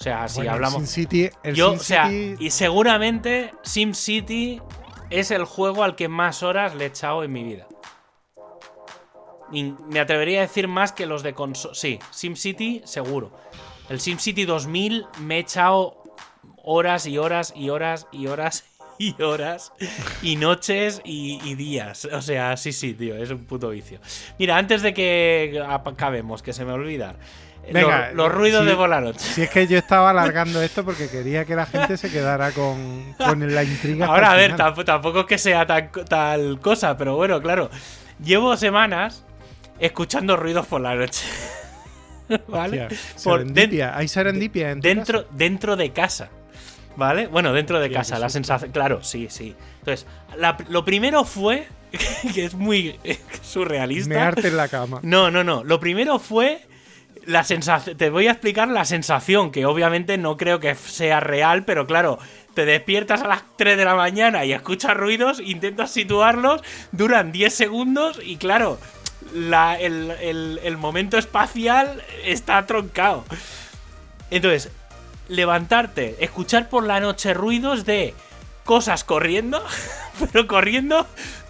[0.00, 0.82] O sea, si Bueno, hablamos...
[0.88, 4.60] SimCity, el yo, o sea, SimCity- y seguramente SimCity
[5.10, 7.66] es el juego al que más horas le he echado en mi vida.
[9.50, 11.74] Me atrevería a decir más que los de consola.
[11.74, 13.32] Sí, SimCity seguro.
[13.88, 16.02] El SimCity 2000 me he echado
[16.62, 18.64] horas y horas y horas y horas
[18.98, 19.72] y horas
[20.22, 22.04] y noches y, y días.
[22.06, 24.00] O sea, sí, sí, tío, es un puto vicio.
[24.38, 27.14] Mira, antes de que acabemos, que se me olvida.
[27.72, 28.70] Venga, los, los ruidos sí.
[28.70, 29.20] de por la noche.
[29.20, 33.14] Si es que yo estaba alargando esto porque quería que la gente se quedara con,
[33.18, 34.06] con la intriga.
[34.06, 37.70] Ahora, a ver, tampoco, tampoco es que sea tan, tal cosa, pero bueno, claro.
[38.22, 39.24] Llevo semanas
[39.80, 41.24] escuchando ruidos por la noche.
[42.48, 42.82] ¿Vale?
[42.82, 43.96] Hostia, Por serendipia.
[43.96, 45.34] Hay serendipia en dentro, casa?
[45.36, 46.30] dentro de casa.
[46.96, 47.26] ¿Vale?
[47.28, 48.72] Bueno, dentro de Hostia, casa, la sensación.
[48.72, 49.54] Claro, sí, sí.
[49.78, 50.06] Entonces,
[50.36, 51.66] la- lo primero fue.
[52.34, 52.98] que es muy
[53.42, 54.10] surrealista.
[54.10, 55.00] Mearte en la cama.
[55.02, 55.64] No, no, no.
[55.64, 56.60] Lo primero fue
[57.24, 57.96] la sensación.
[57.96, 62.18] Te voy a explicar la sensación, que obviamente no creo que sea real, pero claro,
[62.52, 66.62] te despiertas a las 3 de la mañana y escuchas ruidos, intentas situarlos,
[66.92, 68.78] duran 10 segundos y claro,
[69.34, 73.24] la- el, el- el momento espacial está troncado.
[74.30, 74.70] Entonces,
[75.28, 78.14] levantarte, escuchar por la noche ruidos de
[78.64, 79.64] cosas corriendo,
[80.32, 81.06] pero corriendo,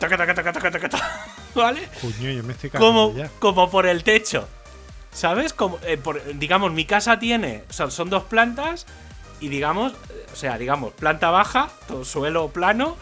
[1.54, 1.88] ¿vale?
[2.00, 3.30] Coño, yo me estoy como, ya.
[3.38, 4.48] como por el techo.
[5.12, 5.52] ¿Sabes?
[5.52, 7.64] Como, eh, por- digamos, mi casa tiene.
[7.70, 8.86] Son, son dos plantas.
[9.40, 12.96] Y digamos, eh, o sea, digamos, planta baja, todo suelo plano.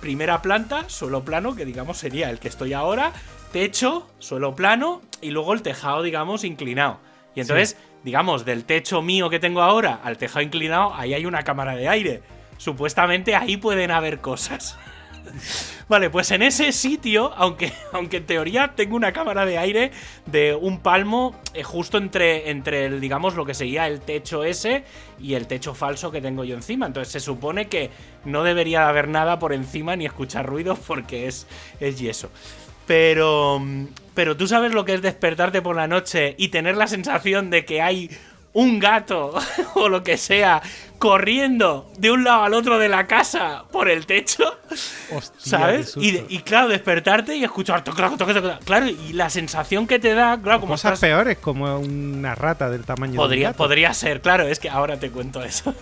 [0.00, 3.12] Primera planta, suelo plano, que digamos sería el que estoy ahora.
[3.52, 5.02] Techo, suelo plano.
[5.20, 6.98] Y luego el tejado, digamos, inclinado.
[7.34, 11.42] Y entonces, digamos, del techo mío que tengo ahora al tejado inclinado, ahí hay una
[11.44, 12.22] cámara de aire.
[12.58, 14.76] Supuestamente ahí pueden haber cosas.
[15.88, 19.92] Vale, pues en ese sitio, aunque, aunque en teoría tengo una cámara de aire
[20.26, 24.84] de un palmo eh, justo entre, entre el, digamos, lo que sería el techo ese
[25.20, 26.86] y el techo falso que tengo yo encima.
[26.86, 27.90] Entonces se supone que
[28.24, 31.46] no debería de haber nada por encima ni escuchar ruidos porque es,
[31.80, 32.30] es yeso.
[32.86, 36.86] Pero, mm, pero tú sabes lo que es despertarte por la noche y tener la
[36.86, 38.10] sensación de que hay
[38.54, 39.32] un gato
[39.74, 40.60] o lo que sea
[40.98, 44.44] corriendo de un lado al otro de la casa por el techo.
[45.10, 45.96] Hostia, ¿Sabes?
[45.96, 49.98] Y, y claro, despertarte y escuchar toc, toc, toc, toc, Claro, y la sensación que
[49.98, 53.48] te da, claro, como Cosas estás- peores, como una rata del tamaño de un podría,
[53.48, 53.58] gato.
[53.58, 55.74] podría ser, claro, es que ahora te cuento eso.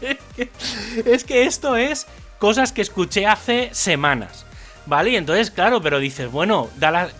[1.04, 2.06] es que esto es
[2.38, 4.44] cosas que escuché hace semanas.
[4.86, 5.10] ¿Vale?
[5.10, 6.68] Y entonces, claro, pero dices, bueno,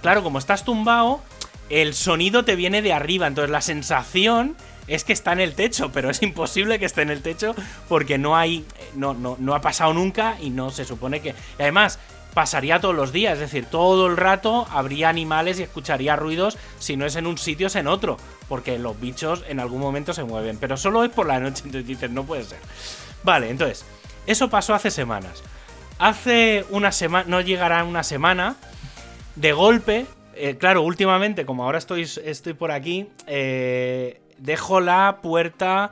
[0.02, 1.22] claro, como estás tumbado,
[1.70, 3.26] el sonido te viene de arriba.
[3.26, 4.56] Entonces la sensación
[4.86, 7.54] es que está en el techo, pero es imposible que esté en el techo
[7.88, 8.64] porque no hay.
[8.94, 11.30] No, no, no ha pasado nunca y no se supone que.
[11.30, 11.98] y además,
[12.34, 16.58] pasaría todos los días, es decir, todo el rato habría animales y escucharía ruidos.
[16.78, 18.18] Si no es en un sitio, es en otro.
[18.48, 20.58] Porque los bichos en algún momento se mueven.
[20.58, 21.62] Pero solo es por la noche.
[21.64, 22.58] Entonces dices, no puede ser.
[23.22, 23.86] Vale, entonces,
[24.26, 25.42] eso pasó hace semanas.
[25.98, 28.56] Hace una semana, no llegará una semana,
[29.36, 35.90] de golpe, eh, claro, últimamente, como ahora estoy, estoy por aquí, eh, dejo la puerta.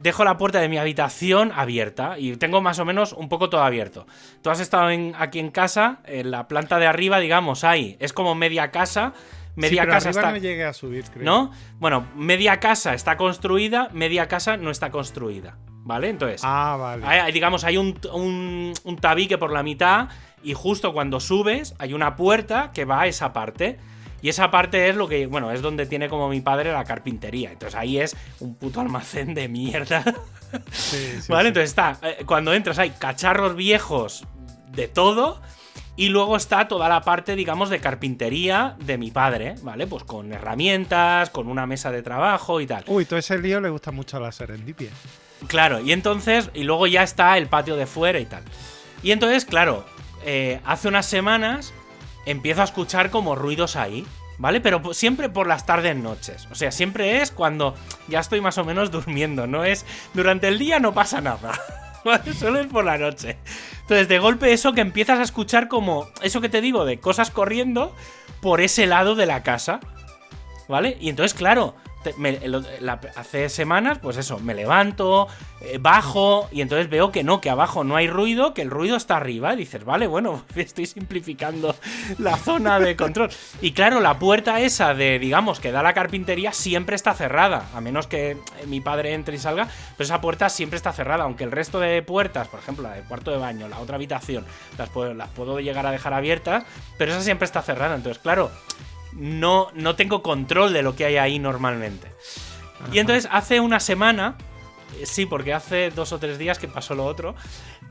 [0.00, 3.64] Dejo la puerta de mi habitación abierta y tengo más o menos un poco todo
[3.64, 4.06] abierto.
[4.42, 7.96] Tú has estado en- aquí en casa, en la planta de arriba, digamos, ahí.
[7.98, 9.12] Es como media casa.
[9.56, 10.30] Media sí, pero casa está.
[10.30, 11.24] no llegué a subir, creo.
[11.24, 11.50] ¿No?
[11.80, 15.56] Bueno, media casa está construida, media casa no está construida.
[15.88, 16.10] ¿Vale?
[16.10, 17.04] Entonces, Ah, vale.
[17.04, 20.08] hay- digamos, hay un, un, un tabique por la mitad
[20.44, 23.78] y justo cuando subes hay una puerta que va a esa parte.
[24.20, 27.50] Y esa parte es lo que, bueno, es donde tiene como mi padre la carpintería.
[27.52, 30.04] Entonces ahí es un puto almacén de mierda.
[30.72, 31.44] Sí, sí, ¿Vale?
[31.44, 31.48] sí.
[31.48, 34.24] Entonces está, eh, cuando entras hay cacharros viejos
[34.72, 35.40] de todo.
[35.96, 39.86] Y luego está toda la parte, digamos, de carpintería de mi padre, ¿vale?
[39.88, 42.84] Pues con herramientas, con una mesa de trabajo y tal.
[42.86, 44.90] Uy, todo ese lío le gusta mucho a la serendipia.
[45.46, 48.42] Claro, y entonces, y luego ya está el patio de fuera y tal.
[49.02, 49.84] Y entonces, claro,
[50.24, 51.72] eh, hace unas semanas
[52.26, 54.04] empiezo a escuchar como ruidos ahí,
[54.38, 54.60] ¿vale?
[54.60, 56.48] Pero siempre por las tardes noches.
[56.50, 57.74] O sea, siempre es cuando
[58.08, 61.52] ya estoy más o menos durmiendo, no es durante el día no pasa nada.
[62.38, 63.36] Solo es por la noche.
[63.82, 67.30] Entonces, de golpe eso que empiezas a escuchar como eso que te digo de cosas
[67.30, 67.94] corriendo
[68.40, 69.80] por ese lado de la casa.
[70.68, 70.98] ¿Vale?
[71.00, 71.74] Y entonces, claro,
[72.12, 75.28] te hace semanas, pues eso, me levanto,
[75.60, 78.96] eh, bajo y entonces veo que no, que abajo no hay ruido, que el ruido
[78.96, 79.54] está arriba.
[79.54, 81.74] Y dices, vale, bueno, estoy simplificando
[82.18, 83.30] la zona de control.
[83.60, 87.80] Y claro, la puerta esa de, digamos, que da la carpintería siempre está cerrada, a
[87.80, 91.44] menos que eh, mi padre entre y salga, pero esa puerta siempre está cerrada, aunque
[91.44, 94.44] el resto de puertas, por ejemplo, la del cuarto de baño, la otra habitación,
[94.76, 96.64] las puedo, las puedo llegar a dejar abiertas,
[96.96, 97.94] pero esa siempre está cerrada.
[97.94, 98.50] Entonces, claro,
[99.18, 102.08] no, no tengo control de lo que hay ahí normalmente.
[102.92, 104.36] Y entonces hace una semana,
[104.98, 107.34] eh, sí, porque hace dos o tres días que pasó lo otro,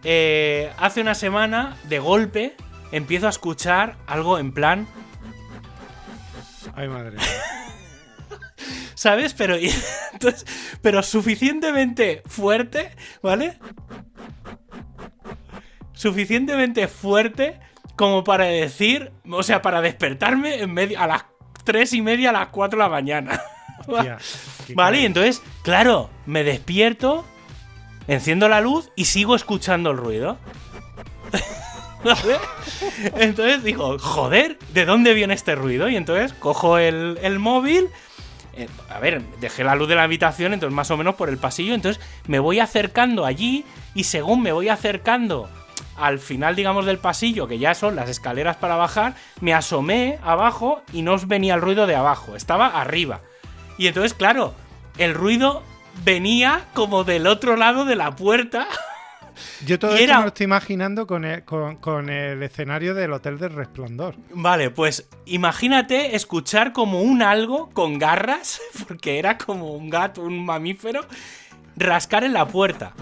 [0.04, 2.56] eh, hace una semana, de golpe,
[2.92, 4.88] empiezo a escuchar algo en plan...
[6.76, 7.18] Ay, madre.
[8.96, 9.34] ¿Sabes?
[9.34, 9.56] Pero,
[10.14, 10.46] entonces,
[10.82, 13.60] pero suficientemente fuerte, ¿vale?
[15.94, 17.60] Suficientemente fuerte
[17.98, 21.26] como para decir, o sea, para despertarme en medio, a las
[21.66, 23.42] tres y media, a las 4 de la mañana.
[24.76, 27.26] vale, y entonces, claro, me despierto,
[28.08, 30.38] enciendo la luz y sigo escuchando el ruido.
[33.16, 35.90] Entonces digo, joder, ¿de dónde viene este ruido?
[35.90, 37.90] Y entonces cojo el, el móvil.
[38.54, 41.38] Eh, a ver, dejé la luz de la habitación, entonces más o menos por el
[41.38, 41.74] pasillo.
[41.74, 45.50] Entonces me voy acercando allí y según me voy acercando
[45.98, 50.82] al final, digamos, del pasillo, que ya son las escaleras para bajar, me asomé abajo
[50.94, 53.22] y no os venía el ruido de abajo, estaba arriba.
[53.78, 54.54] Y entonces, claro,
[54.98, 55.64] el ruido
[56.04, 58.68] venía como del otro lado de la puerta.
[59.66, 63.54] Yo todo esto me lo estoy imaginando con el, con el, escenario del Hotel del
[63.54, 64.16] Resplandor.
[64.32, 70.46] Vale, pues imagínate escuchar como un algo con garras, porque era como un gato, un
[70.46, 71.02] mamífero,
[71.76, 72.94] rascar en la puerta.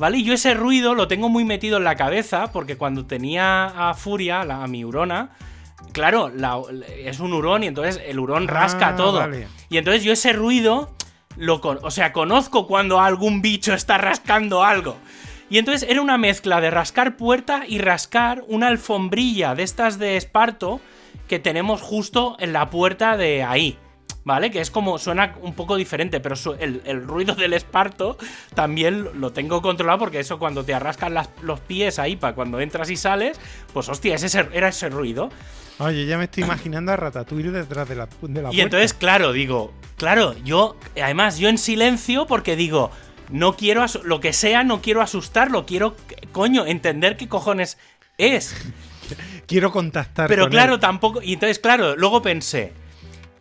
[0.00, 0.16] ¿Vale?
[0.16, 3.92] Y yo ese ruido lo tengo muy metido en la cabeza porque cuando tenía a
[3.92, 5.32] Furia, a mi hurona,
[5.92, 6.32] claro,
[6.96, 9.28] es un hurón y entonces el hurón ah, rasca todo.
[9.68, 10.96] Y entonces yo ese ruido,
[11.36, 14.96] lo o sea, conozco cuando algún bicho está rascando algo.
[15.50, 20.16] Y entonces era una mezcla de rascar puerta y rascar una alfombrilla de estas de
[20.16, 20.80] esparto
[21.28, 23.76] que tenemos justo en la puerta de ahí.
[24.24, 24.50] ¿Vale?
[24.50, 28.18] Que es como, suena un poco diferente, pero el, ruido del esparto
[28.54, 32.90] también lo tengo controlado porque eso cuando te arrascan los pies ahí para cuando entras
[32.90, 33.40] y sales,
[33.72, 35.30] pues hostia, ese, era ese ruido.
[35.78, 39.72] Oye, ya me estoy imaginando a Ratatouille detrás de la, de Y entonces, claro, digo,
[39.96, 42.90] claro, yo, además, yo en silencio porque digo,
[43.30, 45.96] no quiero, lo que sea, no quiero asustarlo, quiero,
[46.32, 47.78] coño, entender qué cojones
[48.18, 48.54] es.
[49.46, 50.28] quiero contactar.
[50.28, 51.22] Pero claro, tampoco.
[51.22, 52.74] Y entonces, claro, luego pensé,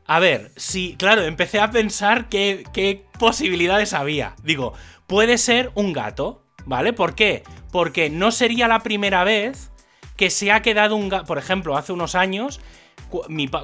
[0.10, 4.36] a ver, sí, claro, empecé a pensar qué, qué posibilidades había.
[4.42, 4.74] Digo,
[5.06, 6.94] puede ser un gato, ¿vale?
[6.94, 7.44] ¿Por qué?
[7.72, 9.72] Porque no sería la primera vez
[10.18, 11.26] que se ha quedado un gato.
[11.26, 12.60] Por ejemplo, hace unos años,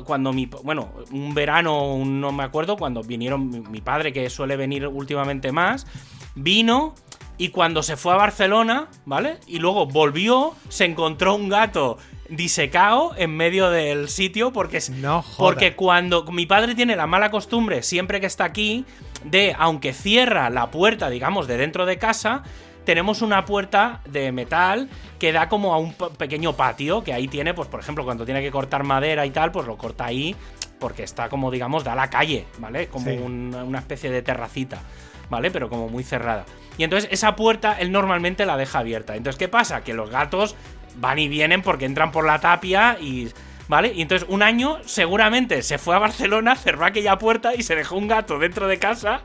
[0.06, 0.46] cuando mi.
[0.46, 5.88] Bueno, un verano, no me acuerdo, cuando vinieron mi, padre, que suele venir últimamente más,
[6.36, 6.94] vino
[7.40, 9.40] y cuando se fue a Barcelona, ¿vale?
[9.48, 11.98] Y luego volvió, se encontró un gato
[12.30, 17.84] disecado en medio del sitio porque no porque cuando mi padre tiene la mala costumbre
[17.84, 18.86] siempre que está aquí
[19.24, 22.44] de aunque cierra la puerta digamos de dentro de casa
[22.84, 27.54] tenemos una puerta de metal que da como a un pequeño patio que ahí tiene
[27.54, 30.36] pues por ejemplo cuando tiene que cortar madera y tal pues lo corta ahí
[30.80, 34.82] porque está como digamos da a la calle vale como una especie de terracita
[35.30, 36.46] vale pero como muy cerrada.
[36.78, 39.16] Y entonces esa puerta él normalmente la deja abierta.
[39.16, 39.84] Entonces, ¿qué pasa?
[39.84, 40.56] Que los gatos
[40.98, 43.30] van y vienen porque entran por la tapia y.
[43.68, 43.94] ¿Vale?
[43.96, 47.96] Y entonces un año seguramente se fue a Barcelona, cerró aquella puerta y se dejó
[47.96, 49.22] un gato dentro de casa.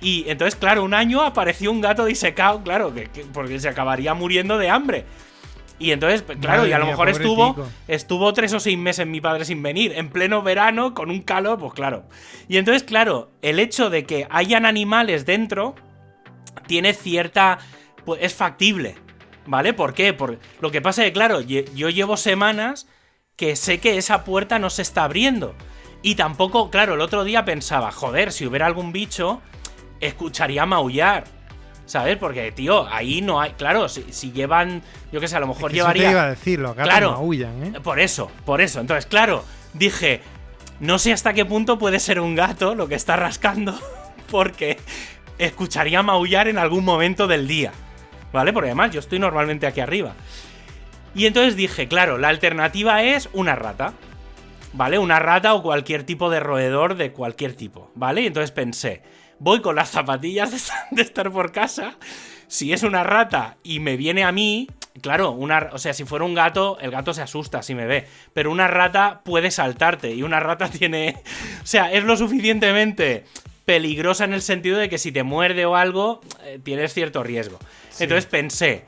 [0.00, 4.56] Y entonces, claro, un año apareció un gato disecado, claro, que, porque se acabaría muriendo
[4.56, 5.04] de hambre.
[5.80, 9.20] Y entonces, pues, claro, y a lo mejor estuvo, estuvo tres o seis meses mi
[9.20, 12.04] padre sin venir, en pleno verano, con un calor, pues claro.
[12.48, 15.74] Y entonces, claro, el hecho de que hayan animales dentro
[16.66, 17.58] tiene cierta...
[18.04, 18.96] Pues es factible.
[19.48, 19.72] ¿Vale?
[19.72, 20.12] ¿Por qué?
[20.12, 22.86] Porque lo que pasa es que, claro, yo llevo semanas
[23.34, 25.54] que sé que esa puerta no se está abriendo.
[26.02, 29.40] Y tampoco, claro, el otro día pensaba, joder, si hubiera algún bicho,
[30.00, 31.24] escucharía maullar.
[31.86, 32.18] ¿Sabes?
[32.18, 33.52] Porque, tío, ahí no hay.
[33.52, 34.82] Claro, si, llevan.
[35.10, 36.02] Yo qué sé, a lo mejor llevaría.
[36.02, 37.80] Eso te iba a decir, los gatos claro, maullan, ¿eh?
[37.82, 38.80] Por eso, por eso.
[38.80, 40.20] Entonces, claro, dije.
[40.78, 43.80] No sé hasta qué punto puede ser un gato lo que está rascando.
[44.30, 44.78] Porque
[45.38, 47.72] escucharía maullar en algún momento del día.
[48.32, 48.52] ¿Vale?
[48.52, 50.14] Porque además yo estoy normalmente aquí arriba.
[51.14, 53.92] Y entonces dije, claro, la alternativa es una rata.
[54.74, 54.98] ¿Vale?
[54.98, 58.20] Una rata o cualquier tipo de roedor de cualquier tipo, ¿vale?
[58.20, 59.02] Y entonces pensé,
[59.38, 61.96] voy con las zapatillas de estar por casa.
[62.48, 64.68] Si es una rata y me viene a mí,
[65.00, 68.06] Claro, una, o sea, si fuera un gato, el gato se asusta si me ve.
[68.32, 71.22] Pero una rata puede saltarte y una rata tiene.
[71.62, 73.24] O sea, es lo suficientemente
[73.64, 77.58] peligrosa en el sentido de que si te muerde o algo, eh, tienes cierto riesgo.
[78.00, 78.84] Entonces pensé,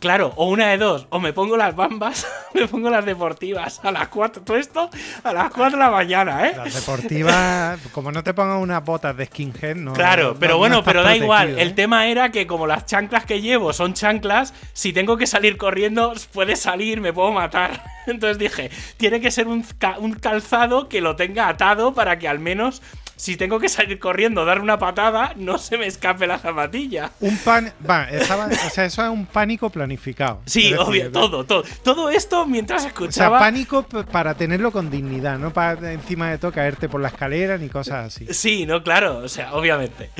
[0.00, 2.24] Claro, o una de dos, o me pongo las bambas,
[2.54, 4.88] me pongo las deportivas a las 4, todo esto
[5.24, 6.52] a las 4 de la mañana, ¿eh?
[6.56, 9.94] Las deportivas, como no te pongan unas botas de skinhead, no.
[9.94, 11.48] Claro, pero no bueno, pero da igual.
[11.48, 11.74] protegido, El ¿eh?
[11.74, 16.12] tema era que como las chanclas que llevo son chanclas, si tengo que salir corriendo,
[16.32, 17.82] puede salir, me puedo matar.
[18.06, 22.28] Entonces dije, tiene que ser un, ca- un calzado que lo tenga atado para que
[22.28, 22.82] al menos,
[23.18, 27.10] si tengo que salir corriendo, dar una patada, no se me escape la zapatilla.
[27.20, 27.72] Un pan.
[27.88, 30.40] Va, estaba- o sea, eso es un pánico planificado.
[30.46, 31.64] Sí, decir, obvio, todo, todo.
[31.82, 33.38] Todo esto mientras O sea, escuchaba.
[33.40, 37.68] pánico para tenerlo con dignidad, no para encima de todo caerte por la escalera ni
[37.68, 38.26] cosas así.
[38.32, 40.10] Sí, no, claro, o sea, obviamente.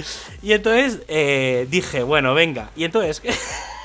[0.42, 2.70] Y entonces eh, dije, bueno, venga.
[2.76, 3.22] Y entonces.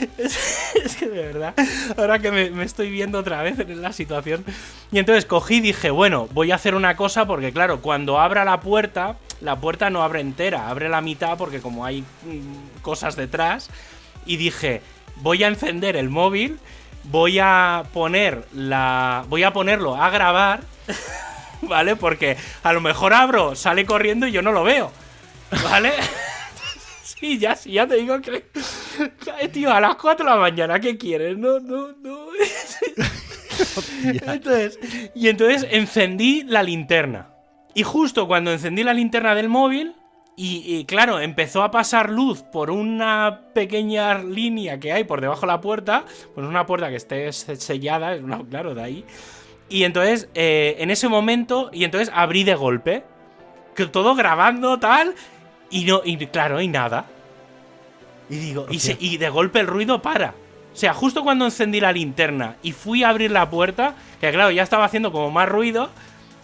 [0.18, 1.54] es, que de verdad,
[1.96, 4.44] ahora que me, me estoy viendo otra vez en la situación.
[4.92, 8.44] Y entonces cogí y dije, bueno, voy a hacer una cosa porque, claro, cuando abra
[8.44, 13.16] la puerta, la puerta no abre entera, abre la mitad porque, como hay mm, cosas
[13.16, 13.70] detrás.
[14.26, 14.82] Y dije,
[15.16, 16.58] voy a encender el móvil,
[17.04, 19.24] voy a poner la.
[19.28, 20.60] Voy a ponerlo a grabar.
[21.68, 21.96] ¿vale?
[21.96, 24.92] Porque a lo mejor abro, sale corriendo y yo no lo veo,
[25.62, 25.92] ¿vale?
[27.24, 28.44] sí, ya, sí, ya te digo que...
[29.52, 31.38] Tío, a las 4 de la mañana, ¿qué quieres?
[31.38, 32.26] No, no, no.
[34.26, 34.78] entonces,
[35.14, 37.30] y entonces encendí la linterna.
[37.74, 39.94] Y justo cuando encendí la linterna del móvil,
[40.36, 45.42] y, y claro, empezó a pasar luz por una pequeña línea que hay por debajo
[45.42, 46.04] de la puerta,
[46.34, 49.04] pues una puerta que esté sellada, es una, claro, de ahí.
[49.70, 53.04] Y entonces, eh, en ese momento, y entonces abrí de golpe,
[53.74, 55.14] que todo grabando tal,
[55.70, 57.06] y no, y claro, y nada.
[58.30, 60.34] Y digo, y, se- y de golpe el ruido para.
[60.72, 64.50] O sea, justo cuando encendí la linterna y fui a abrir la puerta, que claro,
[64.50, 65.90] ya estaba haciendo como más ruido,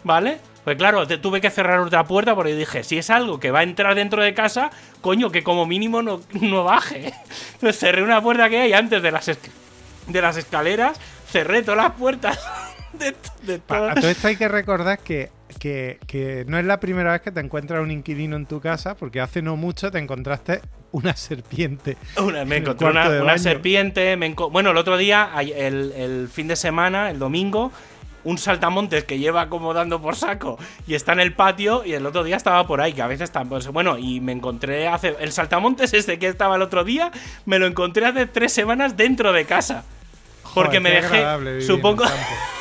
[0.05, 0.39] ¿vale?
[0.62, 3.61] Pues claro, te- tuve que cerrar otra puerta porque dije, si es algo que va
[3.61, 4.70] a entrar dentro de casa,
[5.01, 7.12] coño, que como mínimo no, no baje.
[7.55, 9.26] Entonces cerré una puerta que hay antes de las,
[10.07, 12.39] de las escaleras, cerré todas las puertas
[12.93, 16.80] de, de todas- A todo esto hay que recordar que, que- que no es la
[16.80, 19.98] primera vez que te encuentras un inquilino en tu casa, porque hace no mucho te
[19.98, 20.61] encontraste
[20.92, 21.96] una serpiente.
[22.18, 24.16] Una- me en encontré una, serpiente.
[24.16, 27.70] me enco- bueno, el otro día, el, el fin de semana, el domingo,
[28.22, 31.84] un saltamontes que lleva como dando por saco y está en el patio.
[31.86, 34.88] Y el otro día estaba por ahí, que a veces pues, bueno, y me encontré
[34.88, 35.16] hace.
[35.20, 37.11] El saltamontes este que estaba el otro día,
[37.46, 39.84] me lo encontré hace tres semanas dentro de casa.
[40.55, 41.61] Porque Joder, me dejé.
[41.62, 42.05] Supongo.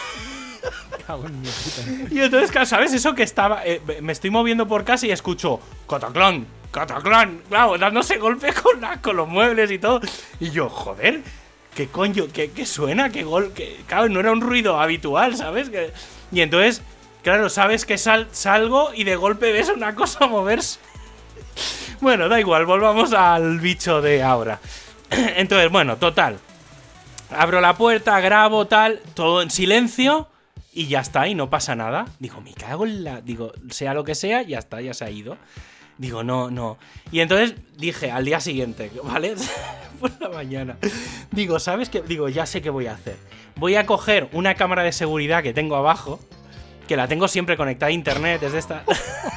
[2.12, 2.94] Y entonces, claro, ¿sabes?
[2.94, 3.66] Eso que estaba.
[3.66, 5.60] eh, me estoy moviendo por casa y escucho.
[5.90, 7.42] Cataclán, Cataclán.
[7.50, 10.02] Claro, dándose golpe con, la- con los muebles y todo.
[10.40, 11.22] Y yo, joder.
[11.76, 12.26] ¿Qué coño?
[12.34, 13.10] ¿Qué, qué suena?
[13.10, 13.54] ¿Qué gol?
[13.88, 15.72] claro, no era un ruido habitual, ¿sabes?
[16.32, 16.82] Y entonces,
[17.24, 20.80] claro, sabes que sal- salgo y de golpe ves una cosa moverse.
[22.02, 24.60] Bueno, da igual, volvamos al bicho de ahora.
[25.12, 26.40] Entonces, bueno, total.
[27.36, 30.28] Abro la puerta, grabo, tal, todo en silencio
[30.74, 32.06] y ya está, y no pasa nada.
[32.20, 33.22] Digo, me cago en la.
[33.22, 35.38] Digo, sea lo que sea, ya está, ya se ha ido.
[35.98, 36.78] Digo, no, no.
[37.12, 39.36] Y entonces dije, al día siguiente, ¿vale?
[40.00, 40.78] Por la mañana.
[41.32, 42.02] Digo, ¿sabes qué?
[42.02, 43.18] Digo, ya sé qué voy a hacer.
[43.56, 46.20] Voy a coger una cámara de seguridad que tengo abajo,
[46.88, 48.84] que la tengo siempre conectada a internet, es de esta-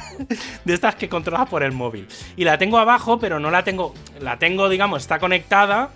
[0.63, 2.07] de estas que controlas por el móvil.
[2.37, 3.93] Y la tengo abajo, pero no la tengo.
[4.21, 5.89] La tengo, digamos, está conectada,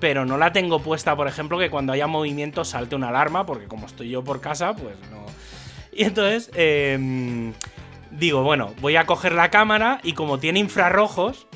[0.00, 3.66] pero no la tengo puesta, por ejemplo, que cuando haya movimiento salte una alarma, porque
[3.66, 5.26] como estoy yo por casa, pues no.
[5.92, 7.52] Y entonces, em,
[8.10, 11.46] digo, bueno, voy a coger la cámara y como tiene infrarrojos,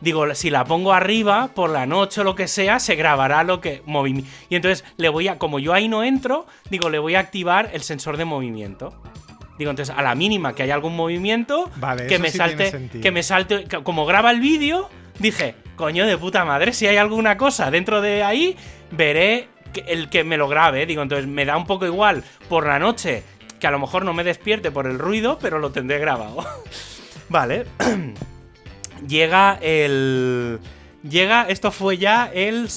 [0.00, 3.60] digo, si la pongo arriba, por la noche o lo que sea, se grabará lo
[3.60, 3.82] que.
[3.86, 4.30] movimiento.
[4.48, 5.38] Y entonces le voy a.
[5.38, 9.00] Como yo ahí no entro, digo, le voy a activar el sensor de movimiento.
[9.58, 12.90] Digo, entonces, a la mínima que haya algún movimiento, Vale, que me sí salte.
[13.00, 13.66] Que me salte.
[13.82, 18.22] Como graba el vídeo, dije, coño de puta madre, si hay alguna cosa dentro de
[18.22, 18.56] ahí,
[18.90, 19.48] veré
[19.86, 20.84] el que me lo grabe.
[20.84, 23.22] Digo, entonces me da un poco igual por la noche,
[23.58, 26.44] que a lo mejor no me despierte por el ruido, pero lo tendré grabado.
[27.30, 27.64] vale.
[29.08, 30.58] Llega el.
[31.08, 32.68] Llega, esto fue ya el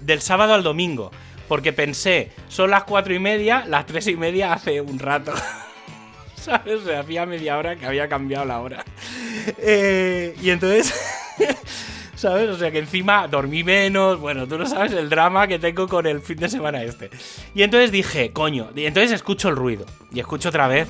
[0.00, 1.12] del sábado al domingo.
[1.46, 5.32] Porque pensé, son las cuatro y media, las tres y media hace un rato.
[6.34, 6.80] ¿Sabes?
[6.80, 8.84] O sea, hacía media hora que había cambiado la hora.
[9.58, 10.92] Eh, y entonces.
[12.20, 12.50] ¿Sabes?
[12.50, 14.20] O sea que encima dormí menos.
[14.20, 17.08] Bueno, tú no sabes el drama que tengo con el fin de semana este.
[17.54, 18.68] Y entonces dije, coño.
[18.76, 19.86] Y entonces escucho el ruido.
[20.12, 20.86] Y escucho otra vez.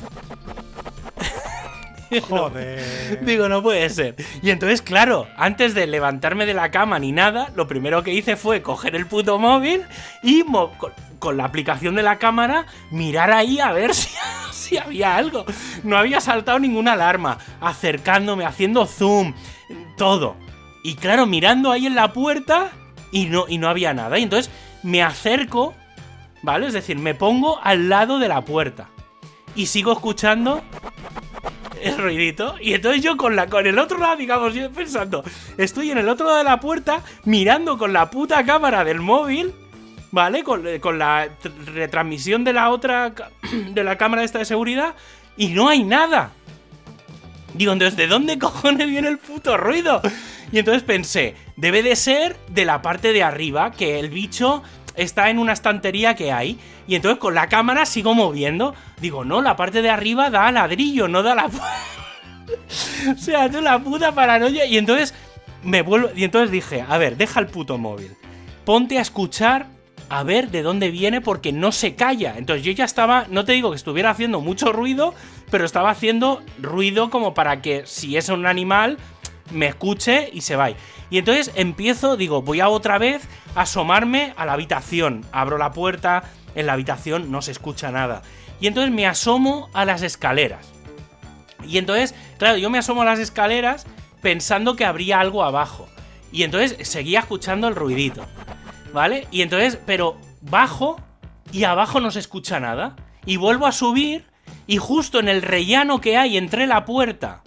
[2.29, 3.25] Joder.
[3.25, 4.17] Digo, no puede ser.
[4.43, 8.35] Y entonces, claro, antes de levantarme de la cama ni nada, lo primero que hice
[8.35, 9.83] fue coger el puto móvil
[10.25, 10.73] y mo-
[11.21, 14.09] con, la aplicación de la cámara mirar ahí a ver si,
[14.51, 15.45] si había algo.
[15.85, 19.33] No había saltado ninguna alarma, acercándome, haciendo zoom,
[19.97, 20.35] todo.
[20.83, 22.71] Y claro, mirando ahí en la puerta
[23.13, 24.19] y no, y no había nada.
[24.19, 24.51] Y entonces
[24.83, 25.75] me acerco,
[26.43, 26.67] ¿vale?
[26.67, 28.89] Es decir, me pongo al lado de la puerta.
[29.55, 30.63] Y sigo escuchando
[31.83, 32.55] el ruidito.
[32.61, 35.25] Y entonces yo con, la, con el otro lado, digamos, yo pensando,
[35.59, 39.53] estoy en el otro lado de la puerta mirando con la puta cámara del móvil,
[40.13, 40.45] ¿vale?
[40.45, 43.13] Con, eh, con la tr- retransmisión de la otra,
[43.73, 44.95] de la cámara esta de seguridad,
[45.37, 46.33] y no hay nada.
[47.55, 50.01] Digo, entonces, ¿de dónde cojones viene el puto ruido?
[50.53, 54.63] Y entonces pensé, debe de ser de la parte de arriba, que el bicho
[54.97, 56.59] está en una estantería que hay.
[56.87, 58.75] Y entonces con la cámara sigo moviendo.
[59.01, 61.47] Digo, no, la parte de arriba da ladrillo, no da la...
[63.15, 64.67] o sea, tú la puta paranoia.
[64.67, 65.15] Y entonces
[65.63, 66.11] me vuelvo...
[66.15, 68.17] Y entonces dije, a ver, deja el puto móvil.
[68.65, 69.67] Ponte a escuchar
[70.09, 72.35] a ver de dónde viene porque no se calla.
[72.37, 75.15] Entonces yo ya estaba, no te digo que estuviera haciendo mucho ruido,
[75.51, 78.99] pero estaba haciendo ruido como para que si es un animal
[79.51, 80.77] me escuche y se vaya.
[81.11, 83.23] Y entonces empiezo, digo, voy a otra vez
[83.55, 85.25] asomarme a la habitación.
[85.33, 86.23] Abro la puerta,
[86.55, 88.23] en la habitación no se escucha nada.
[88.61, 90.71] Y entonces me asomo a las escaleras.
[91.67, 93.87] Y entonces, claro, yo me asomo a las escaleras
[94.23, 95.89] pensando que habría algo abajo.
[96.33, 98.25] Y entonces seguía escuchando el ruidito.
[98.93, 99.27] ¿Vale?
[99.31, 101.01] Y entonces, pero bajo
[101.53, 102.97] y abajo no se escucha nada.
[103.27, 104.30] Y vuelvo a subir
[104.71, 107.43] y justo en el rellano que hay entre la puerta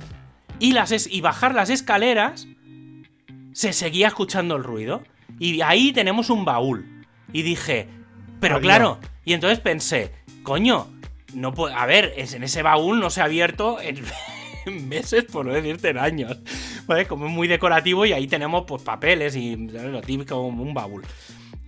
[0.59, 2.47] y, las es- y bajar las escaleras,
[3.53, 5.03] se seguía escuchando el ruido.
[5.39, 7.05] Y ahí tenemos un baúl.
[7.31, 7.87] Y dije,
[8.39, 8.65] pero Adiós.
[8.67, 10.11] claro, y entonces pensé,
[10.43, 10.87] coño,
[11.33, 14.03] no puede, a ver, es, en ese baúl no se ha abierto en,
[14.65, 16.37] en meses, por no decirte en años.
[16.87, 17.07] ¿Vale?
[17.07, 21.03] Como es muy decorativo y ahí tenemos pues papeles y lo típico, un baúl.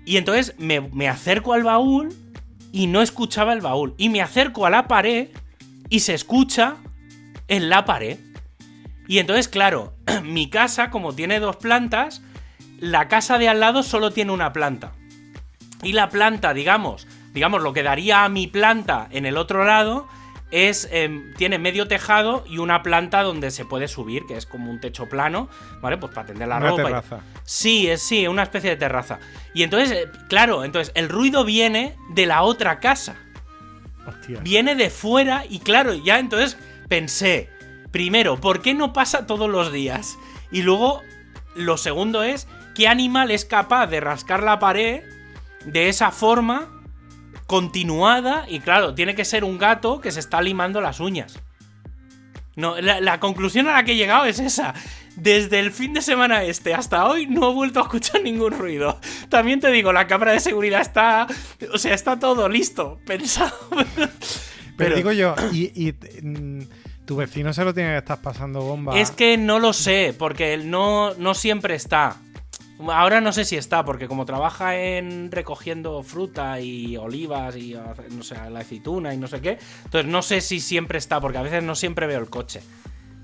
[0.05, 2.13] Y entonces me, me acerco al baúl
[2.73, 3.95] y no escuchaba el baúl.
[3.97, 5.29] Y me acerco a la pared
[5.89, 6.77] y se escucha
[7.47, 8.17] en la pared.
[9.07, 12.21] Y entonces, claro, mi casa, como tiene dos plantas,
[12.79, 14.93] la casa de al lado solo tiene una planta.
[15.83, 20.07] Y la planta, digamos, digamos, lo que daría a mi planta en el otro lado
[20.51, 20.87] es.
[20.91, 24.79] em, tiene medio tejado y una planta donde se puede subir, que es como un
[24.79, 25.49] techo plano,
[25.81, 25.97] ¿vale?
[25.97, 26.81] Pues para tender la Una ropa.
[26.81, 27.19] y- terraza.
[27.43, 29.19] Sí, es sí, una especie de terraza.
[29.53, 33.15] Y entonces, eh, claro, entonces el ruido viene de la otra casa.
[34.41, 37.49] Viene de fuera y claro, ya entonces pensé,
[37.91, 40.17] primero, ¿por qué no pasa todos los días?
[40.51, 41.01] Y luego,
[41.55, 45.03] lo segundo es, ¿qué animal es capaz de rascar la pared
[45.65, 46.83] de esa forma
[47.47, 48.45] continuada?
[48.47, 51.39] Y claro, tiene que ser un gato que se está limando las uñas.
[52.55, 54.73] No, la, la conclusión a la que he llegado es esa.
[55.15, 58.99] Desde el fin de semana este hasta hoy no he vuelto a escuchar ningún ruido.
[59.29, 61.27] También te digo, la cámara de seguridad está.
[61.73, 63.55] O sea, está todo listo, pensado.
[64.77, 66.63] Pero, digo yo, y, y, mm,
[67.05, 68.99] tu vecino se lo tiene que estar pasando bomba.
[68.99, 72.17] Es que no lo sé, porque él no, no siempre está.
[72.79, 77.73] Ahora no sé si está, porque como trabaja en recogiendo fruta y olivas y
[78.09, 81.37] no sé, la aceituna y no sé qué, entonces no sé si siempre está, porque
[81.37, 82.61] a veces no siempre veo el coche.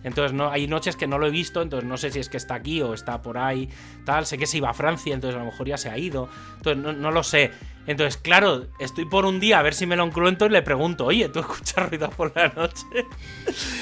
[0.03, 2.37] Entonces no, hay noches que no lo he visto, entonces no sé si es que
[2.37, 3.69] está aquí o está por ahí,
[4.05, 4.25] tal.
[4.25, 6.29] Sé que se iba a Francia, entonces a lo mejor ya se ha ido.
[6.57, 7.51] Entonces no, lo sé.
[7.87, 11.05] Entonces, claro, estoy por un día a ver si me lo encuentro y le pregunto,
[11.05, 12.85] oye, ¿tú escuchas ruidos por la noche?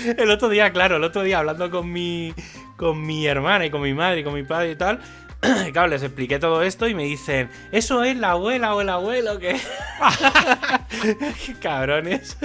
[0.18, 2.34] el otro día, claro, el otro día hablando con mi,
[2.78, 5.00] con mi hermana y con mi madre y con mi padre y tal,
[5.72, 9.40] claro, les expliqué todo esto y me dicen, ¿eso es la abuela o el abuelo
[9.40, 9.56] que...?
[11.62, 12.38] Cabrones.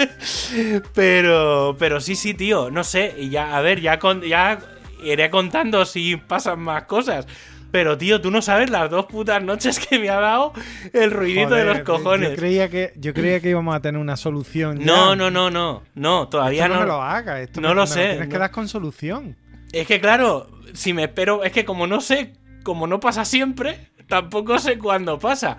[0.95, 4.59] Pero, pero sí, sí, tío, no sé, y ya, a ver, ya, con, ya
[5.03, 7.27] iré contando si pasan más cosas.
[7.73, 10.53] Pero, tío, tú no sabes las dos putas noches que me ha dado
[10.93, 12.31] el ruidito de los cojones.
[12.31, 14.79] Yo creía, que, yo creía que íbamos a tener una solución.
[14.79, 14.87] ya.
[14.87, 16.87] No, no, no, no, no, todavía Esto no, no.
[16.87, 17.41] me lo hagas.
[17.41, 19.37] Esto no me- lo me sé, Tienes que dar con solución.
[19.73, 22.35] Es que claro, si me espero, es que como no sé,
[22.65, 25.59] como no pasa siempre, tampoco sé cuándo pasa.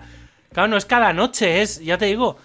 [0.52, 2.36] Claro, no es cada noche, es, ya te digo,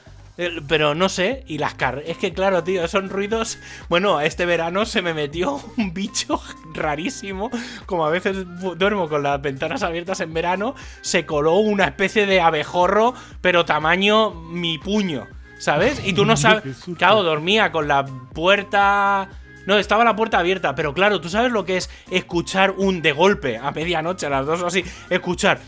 [0.68, 2.02] pero no sé, y las car...
[2.06, 3.60] Es que claro, tío, son ruidos...
[3.90, 6.42] Bueno, este verano se me metió un bicho
[6.74, 7.52] rarísimo,
[7.86, 8.46] como a veces
[8.78, 14.32] duermo con las ventanas abiertas en verano, se coló una especie de abejorro, pero tamaño
[14.32, 15.28] mi puño,
[15.60, 16.02] ¿sabes?
[16.06, 16.64] Y tú no sabes...
[16.98, 19.30] Claro, dormía con la puerta...
[19.66, 23.12] No, estaba la puerta abierta, pero claro, tú sabes lo que es escuchar un de
[23.12, 25.60] golpe a medianoche, a las dos o así, escuchar...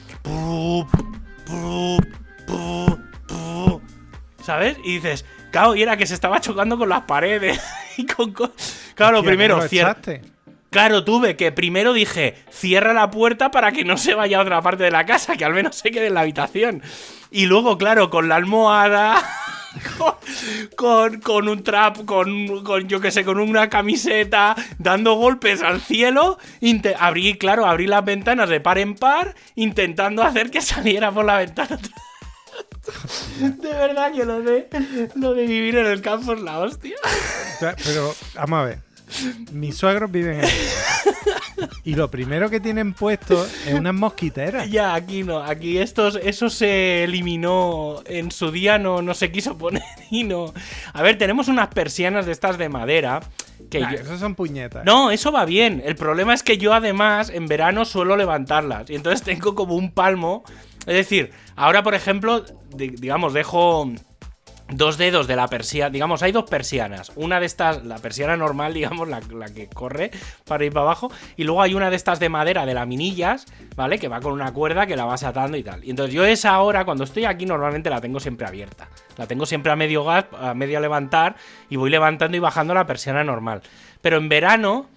[4.43, 4.77] ¿Sabes?
[4.83, 7.61] Y dices, claro, y era que se estaba chocando con las paredes
[7.97, 8.51] y con, co-
[8.95, 10.21] Claro, primero, ¿cómo lo cier- echaste?
[10.69, 14.59] Claro, tuve que primero dije, cierra la puerta para que no se vaya a otra
[14.61, 16.81] parte de la casa, que al menos se quede en la habitación.
[17.29, 19.15] Y luego, claro, con la almohada,
[19.97, 20.13] con,
[20.75, 25.81] con, con un trap, con, con, yo qué sé, con una camiseta, dando golpes al
[25.81, 26.37] cielo,
[26.99, 31.37] abrí, claro, abrí las ventanas de par en par, intentando hacer que saliera por la
[31.37, 31.79] ventana.
[33.39, 34.67] De verdad que lo de,
[35.15, 36.95] lo de vivir en el campo es la hostia.
[37.59, 38.79] Pero, vamos a ver.
[39.51, 40.49] Mis suegros viven en
[41.83, 44.69] Y lo primero que tienen puesto es unas mosquiteras.
[44.69, 45.39] Ya, aquí no.
[45.43, 50.53] Aquí estos, eso se eliminó en su día, no, no se quiso poner y no.
[50.93, 53.21] A ver, tenemos unas persianas de estas de madera.
[53.69, 54.85] Que Nah, yo- son puñetas.
[54.85, 55.81] No, eso va bien.
[55.85, 58.89] El problema es que yo además en verano suelo levantarlas.
[58.89, 60.43] Y entonces tengo como un palmo.
[60.85, 62.43] Es decir, ahora por ejemplo,
[62.75, 63.89] di- digamos, dejo
[64.77, 65.89] dos dedos de la persiana.
[65.89, 67.11] Digamos, hay dos persianas.
[67.15, 70.11] Una de estas, la persiana normal, digamos, la, la que corre
[70.45, 71.11] para ir para abajo.
[71.37, 73.45] Y luego hay una de estas de madera, de laminillas,
[73.75, 73.99] ¿vale?
[73.99, 75.83] Que va con una cuerda que la vas atando y tal.
[75.83, 78.87] Y entonces yo esa hora, cuando estoy aquí, normalmente la tengo siempre abierta.
[79.17, 81.35] La tengo siempre a medio gas, a medio levantar.
[81.69, 83.61] Y voy levantando y bajando la persiana normal.
[84.01, 84.87] Pero en verano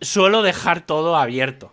[0.00, 1.72] suelo dejar todo abierto.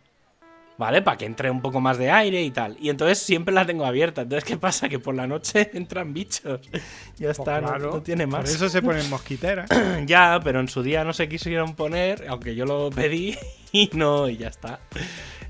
[0.84, 1.02] ¿Vale?
[1.02, 2.76] Para que entre un poco más de aire y tal.
[2.78, 4.24] Y entonces siempre la tengo abierta.
[4.24, 4.90] Entonces, ¿qué pasa?
[4.90, 6.60] Que por la noche entran bichos.
[6.72, 6.80] Ya
[7.28, 8.42] Pues está, no- claro, no, tiene más.
[8.42, 9.70] Por eso se ponen mosquiteras.
[10.06, 13.38] ya, pero en su día no se quisieron poner, aunque yo lo pedí
[13.72, 14.82] y no, y ya está.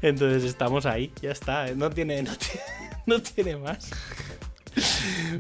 [0.03, 1.65] Entonces estamos ahí, ya está.
[1.73, 2.61] No tiene, no tiene,
[3.07, 3.89] no tiene más.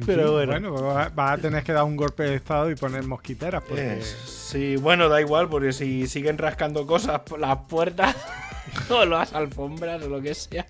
[0.07, 0.53] Pero bueno.
[0.53, 3.61] Bueno, vas vas a tener que dar un golpe de estado y poner mosquiteras.
[3.61, 3.99] Porque...
[3.99, 8.15] Eh, sí, bueno, da igual, porque si siguen rascando cosas por las puertas
[8.89, 10.65] o las alfombras o lo que sea.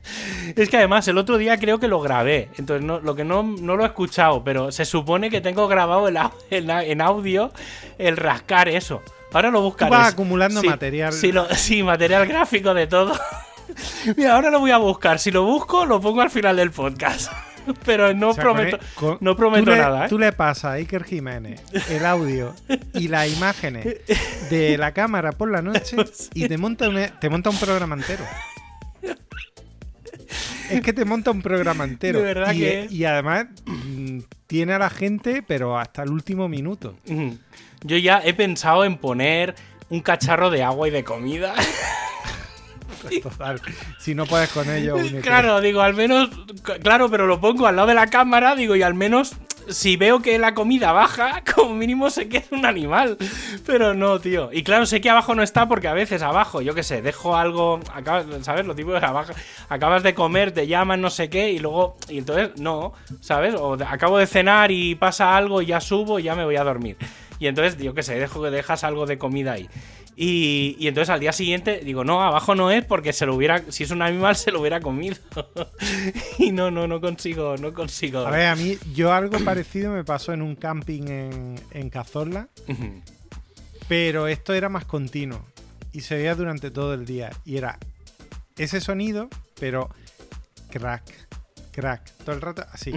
[0.56, 2.50] Es que además el otro día creo que lo grabé.
[2.58, 6.08] Entonces, no, lo que no, no lo he escuchado, pero se supone que tengo grabado
[6.08, 6.18] el
[6.50, 7.52] en, audio
[7.98, 9.02] el rascar eso.
[9.32, 9.90] Ahora lo buscaré.
[9.92, 11.12] vas acumulando Sí, material.
[11.14, 13.14] Sí, lo- sí, material gráfico de todo.
[14.18, 15.18] Mira, ahora lo voy a buscar.
[15.20, 17.32] Si lo busco, lo pongo al final del podcast.
[17.86, 20.10] Pero no O sea, con prometo, e- con- no prometo le- nada, ¿eh?
[20.10, 22.54] Tú le pasas a Iker Jiménez el audio
[22.94, 23.86] y las imágenes
[24.50, 25.96] de la cámara por la noche
[26.34, 28.24] y te monta, un, te monta un programa entero.
[30.70, 32.20] Es que te monta un programa entero.
[32.20, 36.48] De verdad y, que- y además mm, tiene a la gente, pero hasta el último
[36.48, 36.96] minuto.
[37.84, 39.56] Yo ya he pensado en poner
[39.90, 41.54] un cacharro de agua y de comida.
[43.22, 43.62] Total.
[43.98, 46.30] Si no puedes con ello, claro, digo, al menos,
[46.82, 49.36] claro, pero lo pongo al lado de la cámara, digo, y al menos
[49.70, 53.18] si veo que la comida baja, como mínimo sé que es un animal.
[53.66, 54.50] Pero no, tío.
[54.52, 57.36] Y claro, sé que abajo no está porque a veces abajo, yo qué sé, dejo
[57.36, 58.66] algo, acabas, ¿sabes?
[58.66, 59.34] Lo tipo de abajo,
[59.70, 63.56] acabas de comer, te llaman, no sé qué, y luego, y entonces no, ¿sabes?
[63.56, 66.64] O acabo de cenar y pasa algo y ya subo y ya me voy a
[66.64, 66.98] dormir.
[67.44, 69.68] Y entonces, yo qué sé, dejo que dejas algo de comida ahí.
[70.16, 73.70] Y, y entonces al día siguiente digo, no, abajo no es porque se lo hubiera,
[73.70, 75.18] si es un animal se lo hubiera comido.
[76.40, 78.20] y no, no, no consigo, no consigo.
[78.20, 82.48] A ver, a mí, yo algo parecido me pasó en un camping en, en Cazorla,
[83.90, 85.46] pero esto era más continuo
[85.92, 87.30] y se veía durante todo el día.
[87.44, 87.78] Y era
[88.56, 89.28] ese sonido,
[89.60, 89.90] pero
[90.72, 91.04] crack,
[91.74, 92.94] crack, todo el rato así.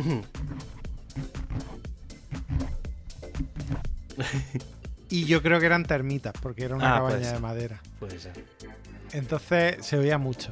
[5.08, 7.80] Y yo creo que eran termitas, porque era una Ah, cabaña de madera.
[8.00, 8.32] Puede ser.
[9.12, 10.50] Entonces se oía mucho.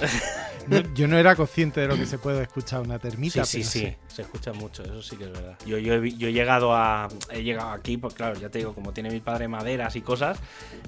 [0.68, 3.44] No, yo no era consciente de lo que se puede escuchar una termita.
[3.44, 5.56] Sí, sí, sí, se escucha mucho, eso sí que es verdad.
[5.64, 7.06] Yo, yo, he, vi- yo he llegado a.
[7.30, 10.40] He llegado aquí, pues claro, ya te digo, como tiene mi padre maderas y cosas,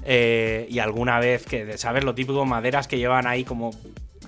[0.02, 2.02] eh, y alguna vez que, ¿sabes?
[2.02, 3.70] Lo típico, maderas que llevan ahí como.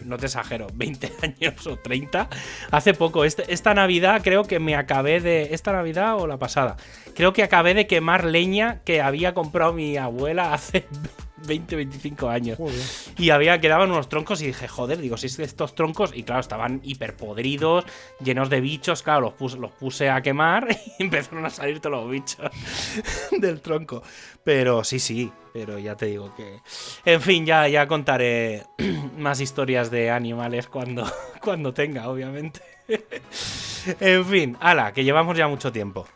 [0.05, 2.29] No te exagero, 20 años o 30.
[2.71, 5.49] Hace poco, este- esta Navidad creo que me acabé de.
[5.55, 6.77] ¿Esta Navidad o la pasada?
[7.15, 10.87] Creo que acabé de quemar leña que había comprado mi abuela hace
[11.47, 12.57] 20, 25 años.
[12.59, 12.75] Joder.
[13.19, 16.23] Y había, quedaban unos troncos y dije, joder, digo, si es que estos troncos, y
[16.23, 17.85] claro, estaban hiper podridos,
[18.23, 21.97] llenos de bichos, claro, los puse, los puse a quemar y empezaron a salir todos
[22.03, 22.51] los bichos
[23.33, 24.03] del tronco.
[24.45, 26.61] Pero sí, sí, pero ya te digo que...
[27.05, 28.65] En fin, ya, ya contaré
[29.19, 31.11] más historias de animales cuando,
[31.43, 32.61] cuando tenga, obviamente.
[34.01, 36.07] en fin, ala, que llevamos ya mucho tiempo.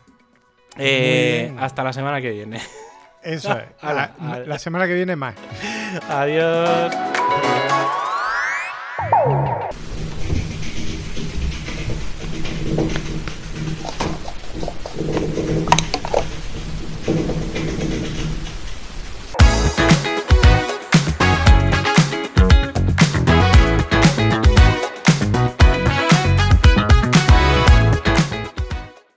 [0.77, 2.61] Eh, hasta la semana que viene.
[3.23, 3.65] Eso es.
[3.81, 4.45] Ala, la, ala.
[4.45, 5.35] la semana que viene más.
[6.09, 6.93] Adiós.